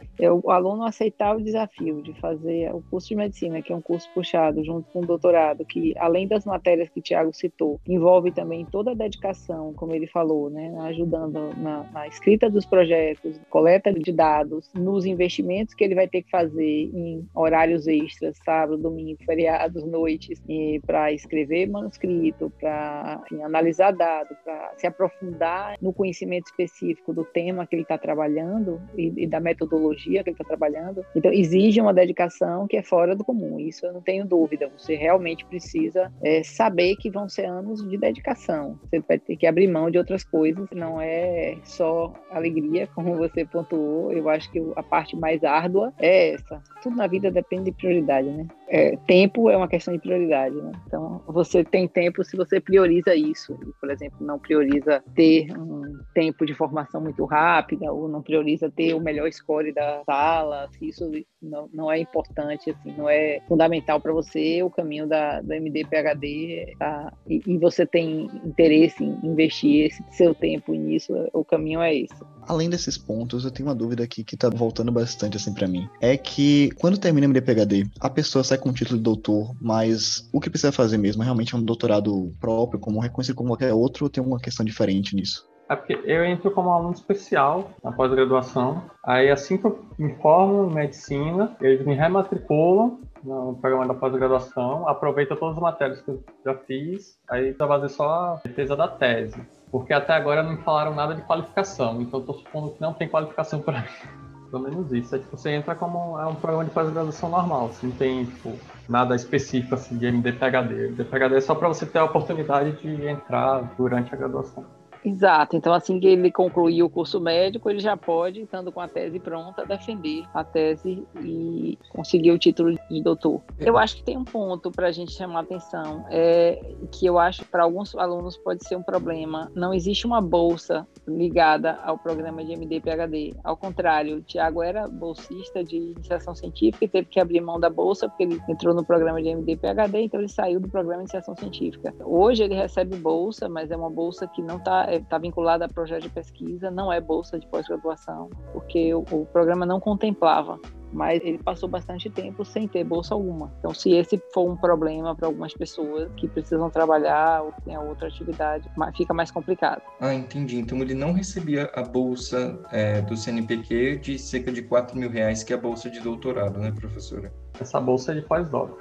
O 0.43 0.51
aluno 0.51 0.83
aceitar 0.83 1.35
o 1.35 1.41
desafio 1.41 2.01
de 2.01 2.13
fazer 2.19 2.73
o 2.73 2.81
curso 2.89 3.09
de 3.09 3.15
medicina, 3.15 3.61
que 3.61 3.71
é 3.71 3.75
um 3.75 3.81
curso 3.81 4.09
puxado 4.13 4.63
junto 4.63 4.89
com 4.91 4.99
o 4.99 5.05
doutorado, 5.05 5.65
que 5.65 5.93
além 5.97 6.27
das 6.27 6.45
matérias 6.45 6.89
que 6.89 6.99
o 6.99 7.03
Tiago 7.03 7.33
citou, 7.33 7.79
envolve 7.87 8.31
também 8.31 8.65
toda 8.65 8.91
a 8.91 8.95
dedicação, 8.95 9.73
como 9.73 9.93
ele 9.93 10.07
falou, 10.07 10.49
né, 10.49 10.73
ajudando 10.81 11.53
na, 11.57 11.83
na 11.91 12.07
escrita 12.07 12.49
dos 12.49 12.65
projetos, 12.65 13.39
coleta 13.49 13.93
de 13.93 14.11
dados, 14.11 14.69
nos 14.73 15.05
investimentos 15.05 15.73
que 15.73 15.83
ele 15.83 15.95
vai 15.95 16.07
ter 16.07 16.23
que 16.23 16.29
fazer 16.29 16.89
em 16.93 17.27
horários 17.33 17.87
extras, 17.87 18.37
sábado, 18.43 18.77
domingo, 18.77 19.19
feriados, 19.25 19.83
noites, 19.83 20.41
para 20.85 21.11
escrever 21.11 21.67
manuscrito, 21.67 22.51
para 22.59 23.21
analisar 23.43 23.91
dados, 23.91 24.37
para 24.43 24.73
se 24.77 24.87
aprofundar 24.87 25.77
no 25.81 25.93
conhecimento 25.93 26.18
conhecimento 26.19 26.47
específico 26.47 27.13
do 27.13 27.23
tema 27.23 27.65
que 27.65 27.75
ele 27.75 27.83
está 27.83 27.97
trabalhando 27.97 28.81
e, 28.97 29.23
e, 29.23 29.27
da 29.27 29.39
metodologia 29.39 30.23
que 30.23 30.29
ele 30.29 30.35
está 30.35 30.43
trabalhando. 30.43 31.05
Então, 31.15 31.31
exige 31.31 31.79
uma 31.79 31.93
dedicação 31.93 32.67
que 32.67 32.77
é 32.77 32.83
fora 32.83 33.15
do 33.15 33.23
comum. 33.23 33.59
Isso 33.59 33.85
eu 33.85 33.93
não 33.93 34.01
tenho 34.01 34.25
dúvida. 34.25 34.69
Você 34.77 34.95
realmente 34.95 35.45
precisa 35.45 36.11
é, 36.21 36.43
saber 36.43 36.95
que 36.97 37.09
vão 37.09 37.29
ser 37.29 37.45
anos 37.45 37.87
de 37.87 37.97
dedicação. 37.97 38.79
Você 38.83 38.99
vai 38.99 39.19
ter 39.19 39.35
que 39.37 39.47
abrir 39.47 39.67
mão 39.67 39.89
de 39.89 39.97
outras 39.97 40.23
coisas. 40.23 40.67
Não 40.71 40.99
é 40.99 41.57
só 41.63 42.13
alegria, 42.31 42.87
como 42.87 43.15
você 43.15 43.45
pontuou. 43.45 44.11
Eu 44.11 44.27
acho 44.29 44.51
que 44.51 44.59
a 44.75 44.83
parte 44.83 45.15
mais 45.15 45.43
árdua 45.43 45.93
é 45.99 46.33
essa. 46.33 46.61
Tudo 46.81 46.95
na 46.95 47.07
vida 47.07 47.31
depende 47.31 47.65
de 47.65 47.71
prioridade, 47.71 48.29
né? 48.29 48.47
É, 48.67 48.95
tempo 49.07 49.49
é 49.49 49.57
uma 49.57 49.67
questão 49.67 49.93
de 49.93 49.99
prioridade, 49.99 50.55
né? 50.55 50.71
Então, 50.85 51.21
você 51.27 51.63
tem 51.63 51.87
tempo 51.87 52.23
se 52.23 52.37
você 52.37 52.59
prioriza 52.59 53.15
isso. 53.15 53.57
Por 53.79 53.89
exemplo, 53.89 54.25
não 54.25 54.37
prioriza 54.37 55.03
ter 55.15 55.47
um 55.57 55.99
tempo 56.13 56.45
de 56.45 56.53
formação 56.53 57.01
muito 57.01 57.23
rápida 57.25 57.91
ou 57.91 58.07
não 58.07 58.21
prioriza 58.21 58.69
ter 58.69 58.93
o 58.93 58.99
melhor 58.99 59.31
score 59.31 59.73
da 59.73 60.01
sala, 60.05 60.69
se 60.71 60.89
isso 60.89 61.11
não, 61.41 61.69
não 61.73 61.91
é 61.91 61.99
importante, 61.99 62.69
assim, 62.69 62.93
não 62.97 63.09
é 63.09 63.41
fundamental 63.47 63.99
para 63.99 64.11
você 64.11 64.61
o 64.63 64.69
caminho 64.69 65.07
da, 65.07 65.41
do 65.41 65.53
MD 65.53 65.85
PhD 65.85 66.75
tá? 66.77 67.13
e, 67.27 67.41
e, 67.45 67.57
você 67.57 67.85
tem 67.85 68.29
interesse 68.43 69.03
em 69.03 69.19
investir 69.23 69.85
esse 69.85 70.03
seu 70.11 70.33
tempo 70.33 70.73
nisso, 70.73 71.13
o 71.33 71.43
caminho 71.43 71.81
é 71.81 71.95
esse. 71.95 72.15
Além 72.47 72.69
desses 72.69 72.97
pontos, 72.97 73.45
eu 73.45 73.51
tenho 73.51 73.69
uma 73.69 73.75
dúvida 73.75 74.03
aqui 74.03 74.23
que 74.23 74.35
tá 74.35 74.49
voltando 74.49 74.91
bastante 74.91 75.37
assim 75.37 75.53
para 75.53 75.67
mim. 75.67 75.87
É 76.01 76.17
que 76.17 76.71
quando 76.79 76.97
termina 76.97 77.27
o 77.27 77.29
MD 77.29 77.41
PhD, 77.41 77.87
a 77.99 78.09
pessoa 78.09 78.43
sai 78.43 78.57
com 78.57 78.69
o 78.69 78.73
título 78.73 78.97
de 78.97 79.03
doutor, 79.03 79.55
mas 79.61 80.27
o 80.33 80.39
que 80.39 80.49
precisa 80.49 80.71
fazer 80.71 80.97
mesmo? 80.97 81.23
Realmente 81.23 81.53
é 81.53 81.57
um 81.57 81.63
doutorado 81.63 82.33
próprio, 82.39 82.79
como 82.79 82.99
reconhecido 82.99 83.35
como 83.35 83.49
qualquer 83.49 83.73
outro, 83.73 84.05
ou 84.05 84.09
tem 84.09 84.23
uma 84.23 84.39
questão 84.39 84.65
diferente 84.65 85.15
nisso? 85.15 85.47
É 85.69 85.75
porque 85.75 86.01
eu 86.03 86.25
entro 86.25 86.49
como 86.49 86.71
aluno 86.71 86.93
especial 86.93 87.69
na 87.83 87.91
pós-graduação. 87.91 88.81
Aí, 89.05 89.29
assim 89.29 89.55
que 89.55 89.65
eu 89.65 89.79
me 89.99 90.15
formo 90.15 90.71
em 90.71 90.73
medicina, 90.73 91.55
eles 91.61 91.85
me 91.85 91.93
rematriculam 91.93 92.99
no 93.23 93.55
programa 93.61 93.87
da 93.87 93.93
pós-graduação, 93.93 94.87
aproveito 94.87 95.35
todas 95.35 95.57
as 95.57 95.61
matérias 95.61 96.01
que 96.01 96.09
eu 96.09 96.23
já 96.43 96.55
fiz, 96.55 97.19
aí 97.29 97.53
para 97.53 97.67
fazer 97.67 97.89
só 97.89 98.09
a 98.09 98.41
defesa 98.43 98.75
da 98.75 98.87
tese. 98.87 99.39
Porque 99.71 99.93
até 99.93 100.13
agora 100.13 100.41
não 100.41 100.53
me 100.53 100.63
falaram 100.63 100.95
nada 100.95 101.13
de 101.13 101.21
qualificação, 101.21 102.01
então 102.01 102.21
estou 102.21 102.35
supondo 102.35 102.71
que 102.71 102.81
não 102.81 102.93
tem 102.93 103.07
qualificação 103.07 103.59
para 103.61 103.81
mim. 103.81 103.87
Pelo 104.49 104.63
menos 104.63 104.91
isso. 104.91 105.15
É 105.15 105.19
tipo, 105.19 105.37
você 105.37 105.51
entra 105.51 105.75
como 105.75 106.17
é 106.19 106.25
um 106.25 106.33
programa 106.33 106.65
de 106.65 106.71
pós-graduação 106.71 107.29
normal, 107.29 107.67
você 107.67 107.85
não 107.85 107.93
tem 107.93 108.25
tipo, 108.25 108.53
nada 108.87 109.15
específico 109.15 109.75
assim 109.75 109.97
de 109.97 110.07
MD-PHD. 110.07 110.87
MD-PHD 110.87 111.35
é 111.35 111.41
só 111.41 111.53
para 111.53 111.67
você 111.67 111.85
ter 111.85 111.99
a 111.99 112.05
oportunidade 112.05 112.71
de 112.81 113.05
entrar 113.05 113.61
durante 113.77 114.11
a 114.11 114.17
graduação. 114.17 114.65
Exato. 115.03 115.55
Então, 115.55 115.73
assim 115.73 115.99
que 115.99 116.07
ele 116.07 116.31
concluir 116.31 116.83
o 116.83 116.89
curso 116.89 117.19
médico, 117.19 117.69
ele 117.69 117.79
já 117.79 117.95
pode, 117.95 118.41
estando 118.41 118.71
com 118.71 118.81
a 118.81 118.87
tese 118.87 119.19
pronta, 119.19 119.65
defender 119.65 120.23
a 120.33 120.43
tese 120.43 121.05
e 121.21 121.77
conseguir 121.89 122.31
o 122.31 122.39
título 122.39 122.77
de 122.89 123.01
doutor. 123.01 123.41
Eu 123.59 123.77
acho 123.77 123.95
que 123.95 124.03
tem 124.03 124.17
um 124.17 124.23
ponto 124.23 124.71
para 124.71 124.87
a 124.87 124.91
gente 124.91 125.11
chamar 125.11 125.39
a 125.39 125.43
atenção, 125.43 126.05
é, 126.09 126.59
que 126.91 127.05
eu 127.05 127.17
acho 127.17 127.43
que 127.43 127.47
para 127.49 127.63
alguns 127.63 127.95
alunos 127.95 128.37
pode 128.37 128.67
ser 128.67 128.75
um 128.75 128.83
problema. 128.83 129.51
Não 129.55 129.73
existe 129.73 130.05
uma 130.05 130.21
bolsa 130.21 130.87
ligada 131.07 131.79
ao 131.83 131.97
programa 131.97 132.43
de 132.43 132.53
MD-PHD. 132.53 133.35
Ao 133.43 133.55
contrário, 133.55 134.17
o 134.17 134.21
Tiago 134.21 134.61
era 134.61 134.87
bolsista 134.87 135.63
de 135.63 135.77
iniciação 135.77 136.35
científica 136.35 136.85
e 136.85 136.87
teve 136.87 137.07
que 137.07 137.19
abrir 137.19 137.41
mão 137.41 137.59
da 137.59 137.69
bolsa 137.69 138.07
porque 138.07 138.23
ele 138.23 138.41
entrou 138.47 138.73
no 138.73 138.83
programa 138.83 139.21
de 139.21 139.29
MD-PHD, 139.29 140.01
então 140.01 140.19
ele 140.19 140.29
saiu 140.29 140.59
do 140.59 140.69
programa 140.69 141.03
de 141.03 141.09
iniciação 141.09 141.35
científica. 141.35 141.93
Hoje 142.03 142.43
ele 142.43 142.55
recebe 142.55 142.95
bolsa, 142.97 143.47
mas 143.47 143.71
é 143.71 143.77
uma 143.77 143.89
bolsa 143.89 144.27
que 144.27 144.41
não 144.41 144.57
está 144.57 144.88
está 144.95 145.15
é, 145.15 145.19
vinculada 145.19 145.65
a 145.65 145.69
projeto 145.69 146.03
de 146.03 146.09
pesquisa, 146.09 146.69
não 146.71 146.91
é 146.91 146.99
bolsa 146.99 147.39
de 147.39 147.47
pós-graduação, 147.47 148.29
porque 148.51 148.93
o, 148.93 149.03
o 149.11 149.25
programa 149.25 149.65
não 149.65 149.79
contemplava 149.79 150.59
mas 150.91 151.21
ele 151.23 151.37
passou 151.37 151.69
bastante 151.69 152.09
tempo 152.09 152.43
sem 152.43 152.67
ter 152.67 152.83
bolsa 152.83 153.13
alguma. 153.13 153.53
Então, 153.59 153.73
se 153.73 153.91
esse 153.91 154.21
for 154.33 154.49
um 154.49 154.55
problema 154.55 155.15
para 155.15 155.27
algumas 155.27 155.53
pessoas 155.53 156.09
que 156.17 156.27
precisam 156.27 156.69
trabalhar 156.69 157.43
ou 157.43 157.51
que 157.51 157.61
têm 157.63 157.77
outra 157.77 158.07
atividade, 158.07 158.69
fica 158.95 159.13
mais 159.13 159.31
complicado. 159.31 159.81
Ah, 159.99 160.13
entendi. 160.13 160.57
Então, 160.59 160.79
ele 160.79 160.93
não 160.93 161.13
recebia 161.13 161.69
a 161.73 161.83
bolsa 161.83 162.59
é, 162.71 163.01
do 163.01 163.15
CNPq 163.15 163.97
de 163.97 164.17
cerca 164.17 164.51
de 164.51 164.61
4 164.63 164.97
mil 164.97 165.09
reais, 165.09 165.43
que 165.43 165.53
é 165.53 165.55
a 165.55 165.59
bolsa 165.59 165.89
de 165.89 165.99
doutorado, 165.99 166.59
né, 166.59 166.71
professora? 166.71 167.31
Essa 167.59 167.79
bolsa 167.79 168.11
é 168.11 168.15
de 168.15 168.21
pós-doc. 168.21 168.77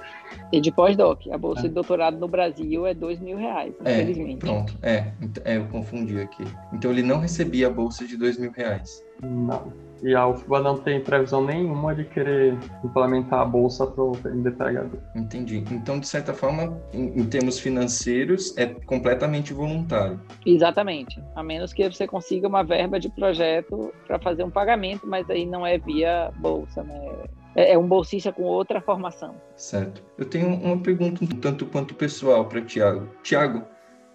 E 0.51 0.61
de 0.61 0.71
pós-doc. 0.71 1.27
A 1.31 1.37
bolsa 1.37 1.65
é. 1.65 1.67
de 1.67 1.73
doutorado 1.73 2.17
no 2.17 2.27
Brasil 2.27 2.85
é 2.85 2.93
dois 2.93 3.19
mil 3.19 3.37
reais, 3.37 3.73
é, 3.83 4.01
infelizmente. 4.01 4.39
Pronto, 4.39 4.77
é, 4.81 5.11
é, 5.43 5.57
eu 5.57 5.65
confundi 5.67 6.19
aqui. 6.19 6.43
Então 6.73 6.91
ele 6.91 7.03
não 7.03 7.19
recebia 7.19 7.67
a 7.67 7.69
bolsa 7.69 8.05
de 8.05 8.15
dois 8.17 8.37
mil 8.37 8.51
reais. 8.51 9.03
Não. 9.21 9.88
E 10.01 10.15
a 10.15 10.27
UFBA 10.27 10.61
não 10.61 10.77
tem 10.77 11.01
previsão 11.01 11.43
nenhuma 11.43 11.93
de 11.93 12.05
querer 12.05 12.57
implementar 12.83 13.41
a 13.41 13.45
bolsa 13.45 13.85
para 13.85 14.03
o 14.03 14.11
MDPHD. 14.23 14.97
Entendi. 15.15 15.63
Então, 15.71 15.99
de 15.99 16.07
certa 16.07 16.33
forma, 16.33 16.79
em, 16.93 17.19
em, 17.19 17.25
termos 17.25 17.59
financeiros, 17.59 18.57
é 18.57 18.65
completamente 18.65 19.53
voluntário. 19.53 20.19
Exatamente. 20.45 21.21
A 21.35 21.43
menos 21.43 21.73
que 21.73 21.89
você 21.89 22.07
consiga 22.07 22.47
uma 22.47 22.63
verba 22.63 22.99
de 22.99 23.09
projeto 23.09 23.93
para 24.07 24.19
fazer 24.19 24.43
um 24.43 24.49
pagamento, 24.49 25.05
mas 25.05 25.29
aí 25.29 25.45
não 25.45 25.65
é 25.65 25.77
via 25.77 26.31
bolsa, 26.37 26.83
né? 26.83 27.11
É, 27.55 27.73
é 27.73 27.77
um 27.77 27.87
bolsista 27.87 28.31
com 28.31 28.43
outra 28.43 28.79
formação. 28.79 29.35
Certo. 29.55 30.03
Eu 30.17 30.25
tenho 30.25 30.47
uma 30.47 30.77
pergunta 30.77 31.23
um 31.23 31.27
tanto 31.27 31.65
quanto 31.65 31.93
pessoal 31.93 32.45
para 32.45 32.61
Tiago. 32.61 33.09
Tiago, 33.23 33.63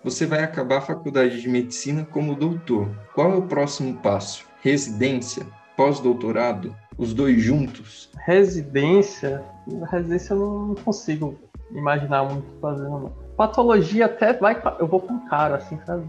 você 0.03 0.27
vai 0.27 0.43
acabar 0.43 0.79
a 0.79 0.83
faculdade 0.83 1.41
de 1.41 1.49
medicina 1.49 2.07
como 2.11 2.35
doutor. 2.35 2.89
Qual 3.15 3.33
é 3.33 3.37
o 3.37 3.43
próximo 3.43 3.95
passo? 4.01 4.47
Residência? 4.63 5.47
Pós-doutorado? 5.77 6.75
Os 6.97 7.13
dois 7.13 7.43
juntos? 7.43 8.09
Residência? 8.25 9.43
Residência 9.91 10.35
eu 10.35 10.39
não 10.39 10.75
consigo 10.77 11.37
imaginar 11.73 12.25
muito 12.25 12.47
fazendo, 12.61 12.91
não. 12.91 13.13
patologia 13.37 14.07
até 14.07 14.33
vai. 14.33 14.61
Eu 14.79 14.87
vou 14.87 15.01
com 15.01 15.27
cara, 15.27 15.57
assim, 15.57 15.79
sabe? 15.85 16.05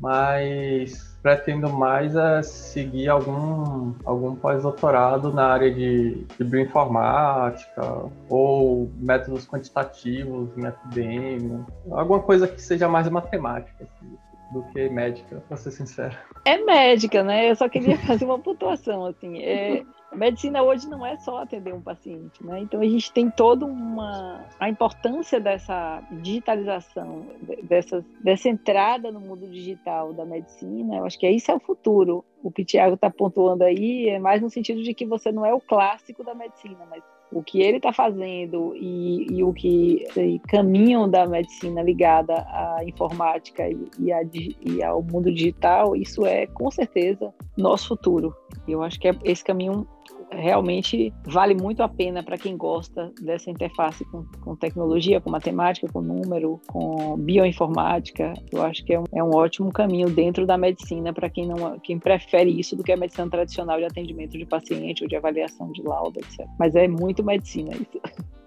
Mas 0.00 1.18
pretendo 1.22 1.68
mais 1.68 2.16
é 2.16 2.42
seguir 2.42 3.08
algum, 3.08 3.92
algum 4.04 4.34
pós-doutorado 4.36 5.32
na 5.32 5.46
área 5.46 5.72
de, 5.72 6.24
de 6.38 6.44
bioinformática 6.44 8.04
ou 8.28 8.90
métodos 8.96 9.46
quantitativos 9.46 10.50
em 10.56 11.64
alguma 11.90 12.20
coisa 12.20 12.48
que 12.48 12.62
seja 12.62 12.88
mais 12.88 13.08
matemática. 13.08 13.84
Assim 13.84 14.16
do 14.50 14.62
que 14.64 14.88
médica, 14.88 15.42
pra 15.48 15.56
ser 15.56 15.70
sincero. 15.70 16.16
É 16.44 16.58
médica, 16.58 17.22
né? 17.22 17.50
Eu 17.50 17.56
só 17.56 17.68
queria 17.68 17.98
fazer 18.06 18.24
uma 18.24 18.38
pontuação, 18.38 19.06
assim. 19.06 19.42
É, 19.42 19.84
medicina 20.16 20.62
hoje 20.62 20.88
não 20.88 21.04
é 21.04 21.16
só 21.18 21.38
atender 21.38 21.74
um 21.74 21.80
paciente, 21.80 22.44
né? 22.44 22.60
Então 22.60 22.80
a 22.80 22.84
gente 22.84 23.12
tem 23.12 23.30
toda 23.30 23.64
uma 23.66 24.44
a 24.58 24.68
importância 24.68 25.38
dessa 25.38 26.02
digitalização, 26.10 27.26
dessa, 27.62 28.04
dessa 28.20 28.48
entrada 28.48 29.12
no 29.12 29.20
mundo 29.20 29.46
digital 29.46 30.12
da 30.12 30.24
medicina. 30.24 30.96
Eu 30.96 31.04
acho 31.04 31.18
que 31.18 31.28
isso 31.28 31.50
é 31.50 31.54
o 31.54 31.60
futuro. 31.60 32.24
O 32.42 32.50
que 32.50 32.62
o 32.62 32.64
Tiago 32.64 32.94
está 32.94 33.10
pontuando 33.10 33.64
aí 33.64 34.08
é 34.08 34.18
mais 34.18 34.40
no 34.40 34.48
sentido 34.48 34.82
de 34.82 34.94
que 34.94 35.04
você 35.04 35.32
não 35.32 35.44
é 35.44 35.52
o 35.52 35.60
clássico 35.60 36.22
da 36.24 36.34
medicina, 36.34 36.86
mas 36.88 37.02
o 37.32 37.42
que 37.42 37.60
ele 37.60 37.78
está 37.78 37.92
fazendo 37.92 38.74
e, 38.76 39.26
e, 39.30 39.42
o 39.42 39.52
que 39.52 40.06
e 40.16 40.38
caminho 40.48 41.06
da 41.06 41.26
medicina 41.26 41.82
ligada 41.82 42.34
à 42.34 42.78
informática 42.84 43.68
e, 43.68 43.90
e, 43.98 44.12
a, 44.12 44.20
e, 44.64 44.82
ao 44.82 45.02
mundo 45.02 45.32
digital, 45.32 45.96
isso 45.96 46.24
é 46.24 46.46
com 46.46 46.70
certeza 46.70 47.32
nosso 47.56 47.88
futuro. 47.88 48.34
Eu 48.66 48.82
acho 48.82 48.98
que 48.98 49.08
é 49.08 49.14
esse 49.24 49.42
caminho 49.42 49.86
realmente 50.30 51.12
vale 51.24 51.54
muito 51.54 51.82
a 51.82 51.88
pena 51.88 52.22
para 52.22 52.36
quem 52.36 52.56
gosta 52.56 53.12
dessa 53.20 53.50
interface 53.50 54.04
com, 54.06 54.24
com, 54.40 54.56
tecnologia, 54.56 55.20
com 55.20 55.30
matemática, 55.30 55.88
com 55.92 56.00
número, 56.00 56.60
com 56.66 57.16
bioinformática. 57.16 58.34
Eu 58.52 58.62
acho 58.62 58.84
que 58.84 58.94
é 58.94 59.00
um, 59.00 59.04
é 59.14 59.22
um 59.22 59.34
ótimo 59.34 59.72
caminho 59.72 60.08
dentro 60.08 60.46
da 60.46 60.56
medicina 60.56 61.12
para 61.12 61.30
quem 61.30 61.46
não 61.46 61.78
quem 61.80 61.98
prefere 61.98 62.50
isso 62.50 62.76
do 62.76 62.82
que 62.82 62.92
a 62.92 62.96
medicina 62.96 63.28
tradicional 63.28 63.78
de 63.78 63.84
atendimento 63.84 64.32
de 64.32 64.46
paciente 64.46 65.02
ou 65.02 65.08
de 65.08 65.16
avaliação 65.16 65.70
de 65.72 65.82
lauda, 65.82 66.20
etc. 66.20 66.46
Mas 66.58 66.74
é 66.74 66.86
muito 66.88 67.24
medicina 67.24 67.72
isso. 67.74 68.00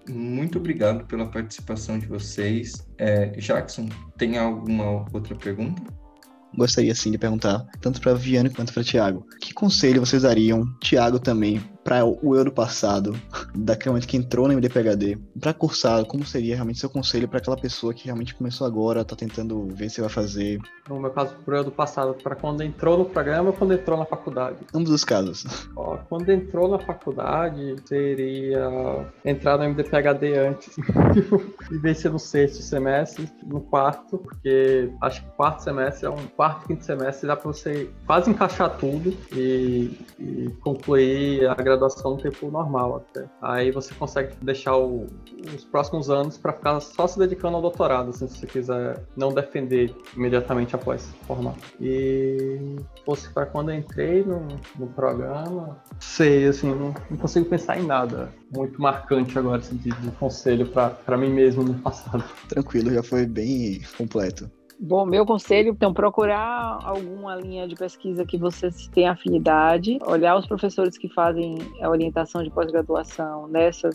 Muito 0.09 0.57
obrigado 0.57 1.05
pela 1.05 1.27
participação 1.27 1.99
de 1.99 2.07
vocês. 2.07 2.87
É, 2.97 3.27
Jackson, 3.27 3.87
tem 4.17 4.37
alguma 4.37 5.05
outra 5.13 5.35
pergunta? 5.35 5.81
Gostaria 6.59 6.93
sim 6.93 7.11
de 7.11 7.17
perguntar, 7.17 7.65
tanto 7.81 7.99
para 7.99 8.13
Viane 8.13 8.49
quanto 8.49 8.73
para 8.73 8.83
Tiago. 8.83 9.25
Que 9.41 9.53
conselho 9.53 10.05
vocês 10.05 10.21
dariam, 10.21 10.63
Tiago 10.79 11.19
também, 11.19 11.61
para 11.83 12.05
o 12.05 12.35
eu 12.35 12.43
do 12.43 12.51
passado, 12.51 13.15
daquele 13.55 13.89
momento 13.91 14.07
que 14.07 14.17
entrou 14.17 14.47
no 14.47 14.53
MDPHD, 14.53 15.17
para 15.39 15.53
cursar, 15.53 16.05
como 16.05 16.25
seria 16.25 16.55
realmente 16.55 16.79
seu 16.79 16.89
conselho 16.89 17.27
para 17.27 17.39
aquela 17.39 17.57
pessoa 17.57 17.93
que 17.93 18.05
realmente 18.05 18.35
começou 18.35 18.65
agora, 18.65 19.01
está 19.01 19.15
tentando 19.15 19.67
ver 19.67 19.89
se 19.89 20.01
vai 20.01 20.09
fazer? 20.09 20.59
No 20.87 20.99
meu 20.99 21.11
caso, 21.11 21.35
pro 21.45 21.57
eu 21.57 21.63
do 21.63 21.71
passado, 21.71 22.15
para 22.15 22.35
quando 22.35 22.61
entrou 22.63 22.97
no 22.97 23.05
programa 23.05 23.49
ou 23.49 23.53
quando 23.53 23.73
entrou 23.73 23.97
na 23.97 24.05
faculdade? 24.05 24.57
Ambos 24.73 24.91
os 24.91 25.03
casos. 25.03 25.45
Ó, 25.75 25.97
quando 26.09 26.29
entrou 26.29 26.67
na 26.67 26.79
faculdade, 26.79 27.75
seria 27.85 29.05
entrar 29.23 29.57
no 29.57 29.65
MDPHD 29.65 30.37
antes, 30.37 30.75
e 31.71 31.77
ver 31.77 31.95
se 31.95 32.09
no 32.09 32.19
sexto 32.19 32.61
semestre, 32.61 33.29
no 33.45 33.61
quarto, 33.61 34.17
porque 34.17 34.91
acho 35.01 35.23
que 35.23 35.29
quarto 35.31 35.63
semestre 35.63 36.05
é 36.07 36.09
um 36.09 36.27
quarto, 36.27 36.67
quinto 36.67 36.83
semestre, 36.83 37.27
dá 37.27 37.35
para 37.35 37.47
você 37.47 37.89
quase 38.05 38.29
encaixar 38.29 38.77
tudo 38.77 39.15
e, 39.31 39.99
e 40.19 40.49
concluir 40.61 41.47
a 41.47 41.53
graduação 41.69 42.11
no 42.11 42.17
tempo 42.17 42.49
normal 42.49 42.97
até. 42.97 43.25
Aí 43.41 43.71
você 43.71 43.93
consegue 43.93 44.33
deixar 44.41 44.77
o, 44.77 45.07
os 45.55 45.63
próximos 45.65 46.09
anos 46.09 46.37
para 46.37 46.53
ficar 46.53 46.79
só 46.79 47.07
se 47.07 47.17
dedicando 47.17 47.55
ao 47.55 47.61
doutorado, 47.61 48.09
assim, 48.09 48.27
se 48.27 48.39
você 48.39 48.47
quiser 48.47 49.03
não 49.15 49.33
defender 49.33 49.95
imediatamente 50.15 50.75
após 50.75 51.09
formar. 51.25 51.55
E 51.79 52.77
fosse 53.05 53.29
para 53.29 53.45
quando 53.45 53.71
eu 53.71 53.77
entrei 53.77 54.23
no, 54.23 54.47
no 54.77 54.87
programa, 54.87 55.81
sei, 55.99 56.47
assim, 56.47 56.69
não, 56.69 56.93
não, 57.09 57.17
consigo 57.17 57.45
pensar 57.45 57.79
em 57.79 57.85
nada 57.85 58.29
muito 58.55 58.81
marcante 58.81 59.37
agora, 59.37 59.59
assim, 59.59 59.77
de, 59.77 59.91
de 59.91 60.11
conselho 60.11 60.67
para 60.67 61.17
mim 61.17 61.29
mesmo 61.29 61.63
no 61.63 61.75
passado. 61.75 62.23
Tranquilo, 62.47 62.91
já 62.91 63.03
foi 63.03 63.25
bem 63.25 63.81
completo. 63.97 64.49
Bom, 64.81 65.05
meu 65.05 65.25
conselho, 65.25 65.71
então, 65.71 65.93
procurar 65.93 66.79
alguma 66.81 67.35
linha 67.35 67.67
de 67.67 67.75
pesquisa 67.75 68.25
que 68.25 68.37
você 68.37 68.69
tenha 68.93 69.11
afinidade, 69.11 69.99
olhar 70.07 70.37
os 70.37 70.47
professores 70.47 70.97
que 70.97 71.09
fazem 71.09 71.57
a 71.81 71.89
orientação 71.89 72.41
de 72.41 72.49
pós-graduação 72.49 73.49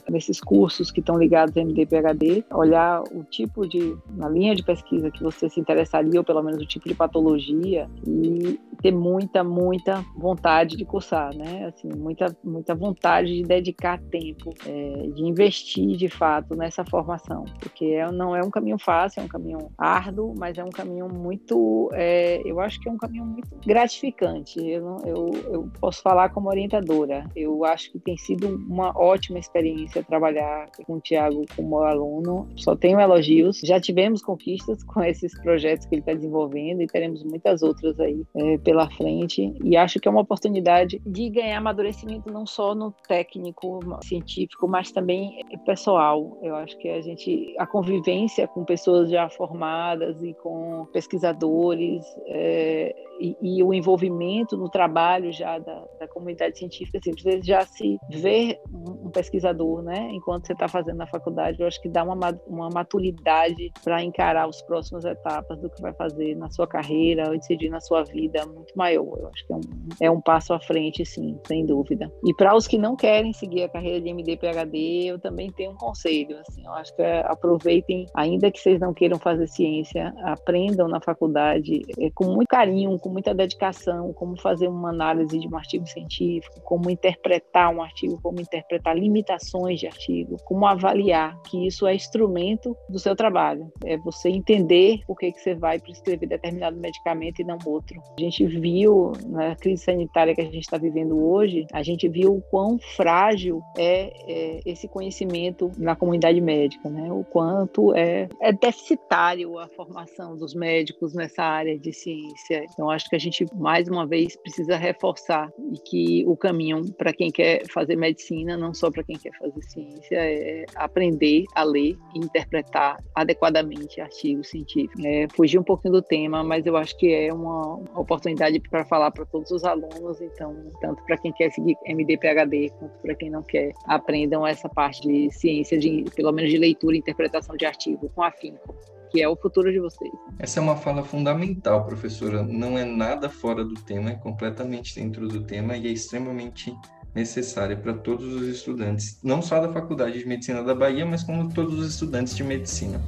nesses 0.07 0.43
cursos 0.43 0.91
que 0.91 1.01
estão 1.01 1.17
ligados 1.17 1.57
ao 1.57 1.63
MD 1.63 1.87
PhD, 1.87 2.45
olhar 2.53 3.01
o 3.01 3.25
tipo 3.25 3.67
de, 3.67 3.97
na 4.11 4.29
linha 4.29 4.55
de 4.55 4.63
pesquisa 4.63 5.11
que 5.11 5.23
você 5.23 5.49
se 5.49 5.59
interessaria, 5.59 6.21
ou 6.21 6.25
pelo 6.25 6.43
menos 6.43 6.63
o 6.63 6.67
tipo 6.67 6.87
de 6.87 6.95
patologia, 6.95 7.89
e 8.07 8.61
ter 8.83 8.93
muita, 8.93 9.43
muita 9.43 10.05
vontade 10.15 10.77
de 10.77 10.85
cursar, 10.85 11.35
né? 11.35 11.65
Assim, 11.65 11.89
muita, 11.97 12.37
muita 12.45 12.75
vontade 12.75 13.35
de 13.35 13.43
dedicar 13.43 13.99
tempo, 14.11 14.53
é, 14.67 15.09
de 15.15 15.25
investir 15.25 15.97
de 15.97 16.11
fato 16.11 16.55
nessa 16.55 16.85
formação, 16.85 17.47
porque 17.59 17.87
é, 17.87 18.13
não 18.13 18.37
é 18.37 18.43
um 18.45 18.51
caminho 18.51 18.79
fácil, 18.79 19.23
é 19.23 19.25
um 19.25 19.29
caminho 19.29 19.71
árduo, 19.79 20.35
mas 20.39 20.59
é 20.59 20.63
um 20.63 20.74
caminho 20.75 21.09
muito, 21.09 21.89
é, 21.93 22.43
eu 22.45 22.61
acho 22.61 22.81
que 22.81 22.89
é 22.89 22.93
um 22.93 22.97
caminho 22.97 23.25
muito 23.25 23.49
gratificante. 23.65 24.59
Eu, 24.59 24.99
eu, 25.05 25.31
eu 25.51 25.71
posso 25.81 26.03
falar 26.03 26.31
como 26.31 26.49
orientadora. 26.49 27.29
Eu 27.35 27.65
acho 27.65 27.93
que 27.93 27.99
tem 27.99 28.17
sido 28.17 28.49
uma 28.49 28.93
ótima 28.97 29.39
experiência 29.39 30.03
trabalhar 30.03 30.69
com 30.87 30.95
o 30.95 31.01
Tiago 31.01 31.45
como 31.57 31.79
aluno. 31.79 32.49
Só 32.57 32.75
tenho 32.75 33.01
elogios. 33.01 33.61
Já 33.63 33.81
tivemos 33.81 34.23
conquistas 34.23 34.83
com 34.85 35.03
esses 35.03 35.39
projetos 35.41 35.87
que 35.87 35.95
ele 35.95 36.03
está 36.03 36.13
desenvolvendo 36.13 36.83
e 36.83 36.87
teremos 36.87 37.23
muitas 37.23 37.63
outras 37.63 37.99
aí 38.01 38.25
é, 38.35 38.59
pela 38.59 38.91
frente. 38.91 39.55
E 39.63 39.77
acho 39.77 40.01
que 40.01 40.09
é 40.09 40.11
uma 40.11 40.21
oportunidade 40.23 41.01
de 41.07 41.31
ganhar 41.31 41.59
amadurecimento 41.59 42.33
não 42.33 42.47
só 42.47 42.75
no 42.75 42.93
técnico, 43.07 43.81
científico, 44.03 44.67
mas 44.67 44.91
também 44.91 45.41
pessoal. 45.65 46.39
Eu 46.43 46.55
acho 46.57 46.77
que 46.79 46.89
a 46.89 47.01
gente, 47.01 47.55
a 47.59 47.67
convivência 47.67 48.47
com 48.47 48.65
pessoas 48.65 49.11
já 49.11 49.29
formadas 49.29 50.23
e 50.23 50.35
com 50.35 50.64
pesquisadores 50.93 52.05
é, 52.27 52.95
e, 53.21 53.37
e, 53.41 53.63
o 53.63 53.73
envolvimento 53.73 54.57
no 54.57 54.69
trabalho 54.69 55.33
já 55.33 55.59
da, 55.59 55.85
da 56.01 56.09
comunidade 56.09 56.59
científica, 56.59 56.99
assim, 56.99 57.13
você 57.13 57.41
já 57.43 57.65
se 57.65 57.97
ver 58.11 58.61
um, 58.73 59.11
pesquisador, 59.11 59.83
né, 59.83 60.09
enquanto 60.11 60.47
você 60.47 60.53
está 60.53 60.67
fazendo 60.67 60.97
na 60.97 61.07
faculdade, 61.07 61.61
eu 61.61 61.67
acho 61.67 61.81
que 61.81 61.89
dá 61.89 62.03
uma, 62.03 62.17
uma 62.47 62.69
maturidade 62.69 63.73
para 63.85 64.03
encarar 64.03 64.49
as 64.49 64.61
próximas 64.63 65.05
etapas 65.05 65.61
do 65.61 65.71
que 65.71 65.81
vai 65.81 65.93
fazer 65.95 66.35
na 66.35 66.51
sua 66.51 66.67
carreira 66.67 67.29
ou 67.29 67.37
decidir 67.37 67.69
na 67.69 67.81
sua 67.81 68.03
vida 68.03 68.45
muito 68.47 68.77
maior. 68.77 69.19
Eu 69.19 69.29
acho 69.29 69.47
que 69.47 69.53
é 69.53 69.57
um, 69.57 69.61
é 70.01 70.11
um 70.11 70.21
passo 70.21 70.53
à 70.53 70.61
frente, 70.61 71.07
sim, 71.07 71.39
sem 71.47 71.65
dúvida. 71.65 72.11
E 72.25 72.35
para 72.35 72.57
os 72.57 72.67
que 72.67 72.77
não 72.77 72.97
querem 72.97 73.33
seguir 73.33 73.63
a 73.63 73.69
carreira 73.69 74.01
de 74.01 74.09
MD 74.09 74.37
PhD, 74.37 75.07
eu 75.07 75.19
também 75.21 75.53
tenho 75.53 75.73
um 75.73 75.77
conselho, 75.77 76.39
assim, 76.41 76.65
eu 76.65 76.73
acho 76.73 76.95
que 76.97 77.03
é, 77.03 77.21
aproveitem, 77.27 78.07
ainda 78.15 78.51
que 78.51 78.59
vocês 78.59 78.81
não 78.81 78.93
queiram 78.93 79.19
fazer 79.19 79.47
ciência, 79.47 80.13
aprendam 80.25 80.54
na 80.89 81.01
faculdade 81.01 81.83
é, 81.99 82.11
com 82.11 82.27
muito 82.27 82.49
carinho, 82.49 82.99
com 82.99 83.09
muita 83.09 83.35
dedicação, 83.35 84.13
como 84.13 84.41
fazer 84.41 84.69
uma 84.69 84.91
análise 84.91 85.39
de 85.39 85.49
um 85.49 85.57
artigo 85.57 85.87
científico, 85.87 86.61
como 86.63 86.91
interpretar 86.91 87.75
um 87.75 87.83
artigo, 87.83 88.19
como 88.23 88.41
interpretar 88.41 88.97
limitações 88.97 89.81
de 89.81 89.87
artigo, 89.87 90.37
como 90.45 90.67
avaliar 90.67 91.41
que 91.43 91.67
isso 91.67 91.87
é 91.87 91.95
instrumento 91.95 92.77
do 92.89 92.99
seu 92.99 93.17
trabalho. 93.17 93.71
É 93.85 93.97
você 93.97 94.29
entender 94.29 95.01
por 95.07 95.17
que, 95.17 95.33
que 95.33 95.41
você 95.41 95.55
vai 95.55 95.79
prescrever 95.79 96.29
determinado 96.29 96.77
medicamento 96.77 97.41
e 97.41 97.45
não 97.45 97.59
outro. 97.67 98.01
A 98.17 98.21
gente 98.21 98.47
viu 98.47 99.13
na 99.27 99.57
crise 99.57 99.85
sanitária 99.85 100.35
que 100.35 100.41
a 100.41 100.45
gente 100.45 100.61
está 100.61 100.77
vivendo 100.77 101.23
hoje, 101.25 101.67
a 101.73 101.83
gente 101.83 102.09
viu 102.09 102.37
o 102.37 102.43
quão 102.43 102.79
frágil 102.79 103.63
é, 103.77 104.13
é 104.29 104.61
esse 104.67 104.89
conhecimento 104.89 105.71
na 105.79 105.97
comunidade 105.97 106.41
médica, 106.41 106.89
né? 106.89 107.13
O 107.13 107.25
quanto 107.25 107.95
é, 107.95 108.29
é 108.41 108.53
deficitário 108.53 109.59
a 109.59 109.69
formação 109.69 110.37
dos 110.45 110.55
médicos 110.55 111.15
nessa 111.15 111.43
área 111.43 111.79
de 111.79 111.93
ciência. 111.93 112.67
Então, 112.71 112.91
acho 112.91 113.09
que 113.09 113.17
a 113.17 113.19
gente, 113.19 113.47
mais 113.55 113.89
uma 113.89 114.07
vez, 114.07 114.37
precisa 114.37 114.77
reforçar 114.77 115.51
e 115.73 115.79
que 115.89 116.25
o 116.27 116.37
caminho 116.37 116.93
para 116.93 117.13
quem 117.13 117.31
quer 117.31 117.63
fazer 117.71 117.97
medicina, 117.97 118.57
não 118.57 118.75
só 118.75 118.91
para 118.91 119.03
quem 119.03 119.17
quer 119.17 119.33
fazer 119.39 119.63
ciência, 119.63 120.17
é 120.17 120.67
aprender 120.77 121.45
a 121.55 121.65
ler 121.65 121.97
e 122.15 122.19
interpretar 122.19 123.03
adequadamente 123.15 124.01
artigos 124.01 124.49
científicos. 124.49 125.03
É, 125.05 125.27
fugir 125.35 125.59
um 125.59 125.65
pouquinho 125.65 125.95
do 125.95 126.03
tema, 126.03 126.45
mas 126.45 126.67
eu 126.67 126.77
acho 126.77 126.97
que 126.99 127.13
é 127.13 127.33
uma 127.33 127.77
oportunidade 127.99 128.61
para 128.69 128.85
falar 128.85 129.11
para 129.11 129.25
todos 129.25 129.51
os 129.51 129.65
alunos, 129.65 130.21
então, 130.21 130.55
tanto 130.81 131.03
para 131.05 131.17
quem 131.17 131.33
quer 131.33 131.51
seguir 131.51 131.77
MD, 131.87 132.19
PhD, 132.19 132.71
quanto 132.79 132.99
para 133.01 133.15
quem 133.15 133.31
não 133.31 133.43
quer, 133.43 133.73
aprendam 133.87 134.47
essa 134.47 134.69
parte 134.69 135.01
de 135.09 135.31
ciência, 135.33 135.79
de, 135.79 136.05
pelo 136.15 136.33
menos 136.33 136.51
de 136.51 136.59
leitura 136.59 136.97
e 136.97 136.99
interpretação 136.99 137.57
de 137.57 137.65
artigo 137.65 138.11
com 138.15 138.23
afinco 138.23 138.75
que 139.15 139.23
é 139.23 139.29
o 139.29 139.37
futuro 139.37 139.71
de 139.71 139.79
vocês. 139.79 140.11
Essa 140.41 140.59
é 140.59 140.63
uma 140.63 140.75
fala 140.75 141.05
fundamental, 141.05 141.87
professora. 141.87 142.43
Não 142.43 142.77
é 142.77 142.85
nada 142.85 143.29
fora 143.29 143.65
do 143.65 143.75
tema, 143.75 144.11
é 144.11 144.15
completamente 144.15 144.93
dentro 144.97 145.29
do 145.29 145.45
tema 145.45 145.77
e 145.77 145.87
é 145.87 145.91
extremamente 145.91 146.77
necessária 147.15 147.77
para 147.77 147.95
todos 147.95 148.27
os 148.35 148.49
estudantes, 148.49 149.21
não 149.23 149.41
só 149.41 149.61
da 149.61 149.73
Faculdade 149.73 150.19
de 150.19 150.27
Medicina 150.27 150.65
da 150.65 150.75
Bahia, 150.75 151.07
mas 151.07 151.23
como 151.23 151.49
todos 151.49 151.79
os 151.79 151.91
estudantes 151.91 152.35
de 152.35 152.43
medicina. 152.43 153.01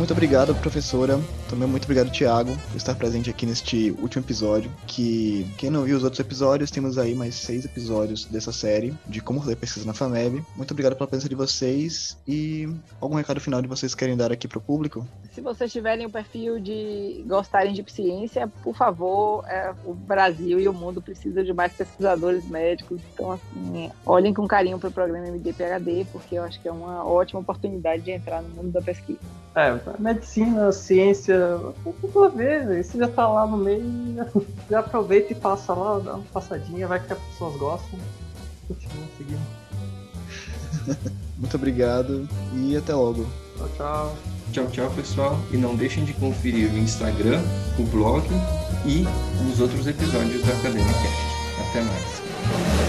Muito 0.00 0.14
obrigado, 0.14 0.54
professora. 0.54 1.20
Também 1.50 1.68
muito 1.68 1.84
obrigado, 1.84 2.10
Tiago, 2.10 2.56
por 2.70 2.76
estar 2.78 2.94
presente 2.94 3.28
aqui 3.28 3.44
neste 3.44 3.90
último 4.00 4.24
episódio. 4.24 4.70
Que 4.86 5.46
quem 5.58 5.68
não 5.68 5.82
viu 5.82 5.94
os 5.94 6.02
outros 6.02 6.18
episódios, 6.18 6.70
temos 6.70 6.96
aí 6.96 7.14
mais 7.14 7.34
seis 7.34 7.66
episódios 7.66 8.24
dessa 8.24 8.50
série 8.50 8.94
de 9.06 9.20
como 9.20 9.40
fazer 9.40 9.56
pesquisa 9.56 9.84
na 9.84 9.92
FAMEB. 9.92 10.42
Muito 10.56 10.70
obrigado 10.70 10.96
pela 10.96 11.06
presença 11.06 11.28
de 11.28 11.34
vocês 11.34 12.16
e 12.26 12.66
algum 12.98 13.14
recado 13.14 13.42
final 13.42 13.60
de 13.60 13.68
vocês 13.68 13.94
querem 13.94 14.16
dar 14.16 14.32
aqui 14.32 14.48
para 14.48 14.56
o 14.56 14.62
público? 14.62 15.06
Se 15.34 15.42
vocês 15.42 15.70
tiverem 15.70 16.06
o 16.06 16.10
perfil 16.10 16.58
de 16.58 17.22
gostarem 17.26 17.74
de 17.74 17.84
ciência, 17.92 18.48
por 18.62 18.74
favor, 18.74 19.44
é, 19.46 19.74
o 19.84 19.92
Brasil 19.92 20.58
e 20.58 20.66
o 20.66 20.72
mundo 20.72 21.02
precisam 21.02 21.44
de 21.44 21.52
mais 21.52 21.74
pesquisadores 21.74 22.48
médicos. 22.48 23.02
Então, 23.12 23.32
assim, 23.32 23.90
olhem 24.06 24.32
com 24.32 24.48
carinho 24.48 24.78
para 24.78 24.88
o 24.88 24.92
programa 24.92 25.28
MD-PHD, 25.28 26.06
porque 26.10 26.36
eu 26.36 26.42
acho 26.42 26.58
que 26.58 26.68
é 26.68 26.72
uma 26.72 27.04
ótima 27.04 27.40
oportunidade 27.40 28.02
de 28.02 28.12
entrar 28.12 28.40
no 28.40 28.48
mundo 28.48 28.72
da 28.72 28.80
pesquisa. 28.80 29.20
É, 29.54 29.76
medicina, 29.98 30.70
ciência, 30.70 31.58
tudo 32.00 32.24
a 32.24 32.28
ver, 32.28 32.84
você 32.84 32.98
já 32.98 33.08
tá 33.08 33.26
lá 33.26 33.46
no 33.46 33.56
meio, 33.56 33.84
já 34.70 34.78
aproveita 34.78 35.32
e 35.32 35.36
passa 35.36 35.74
lá, 35.74 35.98
dá 35.98 36.14
uma 36.14 36.24
passadinha, 36.32 36.86
vai 36.86 37.04
que 37.04 37.12
as 37.12 37.18
pessoas 37.18 37.56
gostam. 37.56 37.98
Continua 38.68 39.06
seguindo. 39.18 39.40
Muito 41.36 41.56
obrigado 41.56 42.28
e 42.54 42.76
até 42.76 42.94
logo. 42.94 43.26
Tchau, 43.56 43.68
tchau. 43.76 44.16
Tchau, 44.52 44.66
tchau, 44.66 44.90
pessoal. 44.90 45.38
E 45.52 45.56
não 45.56 45.76
deixem 45.76 46.04
de 46.04 46.12
conferir 46.14 46.72
o 46.72 46.78
Instagram, 46.78 47.40
o 47.78 47.84
blog 47.84 48.24
e 48.84 49.04
os 49.50 49.60
outros 49.60 49.86
episódios 49.86 50.44
da 50.44 50.52
Academia 50.52 50.84
Cast. 50.84 51.70
Até 51.70 51.82
mais. 51.82 52.79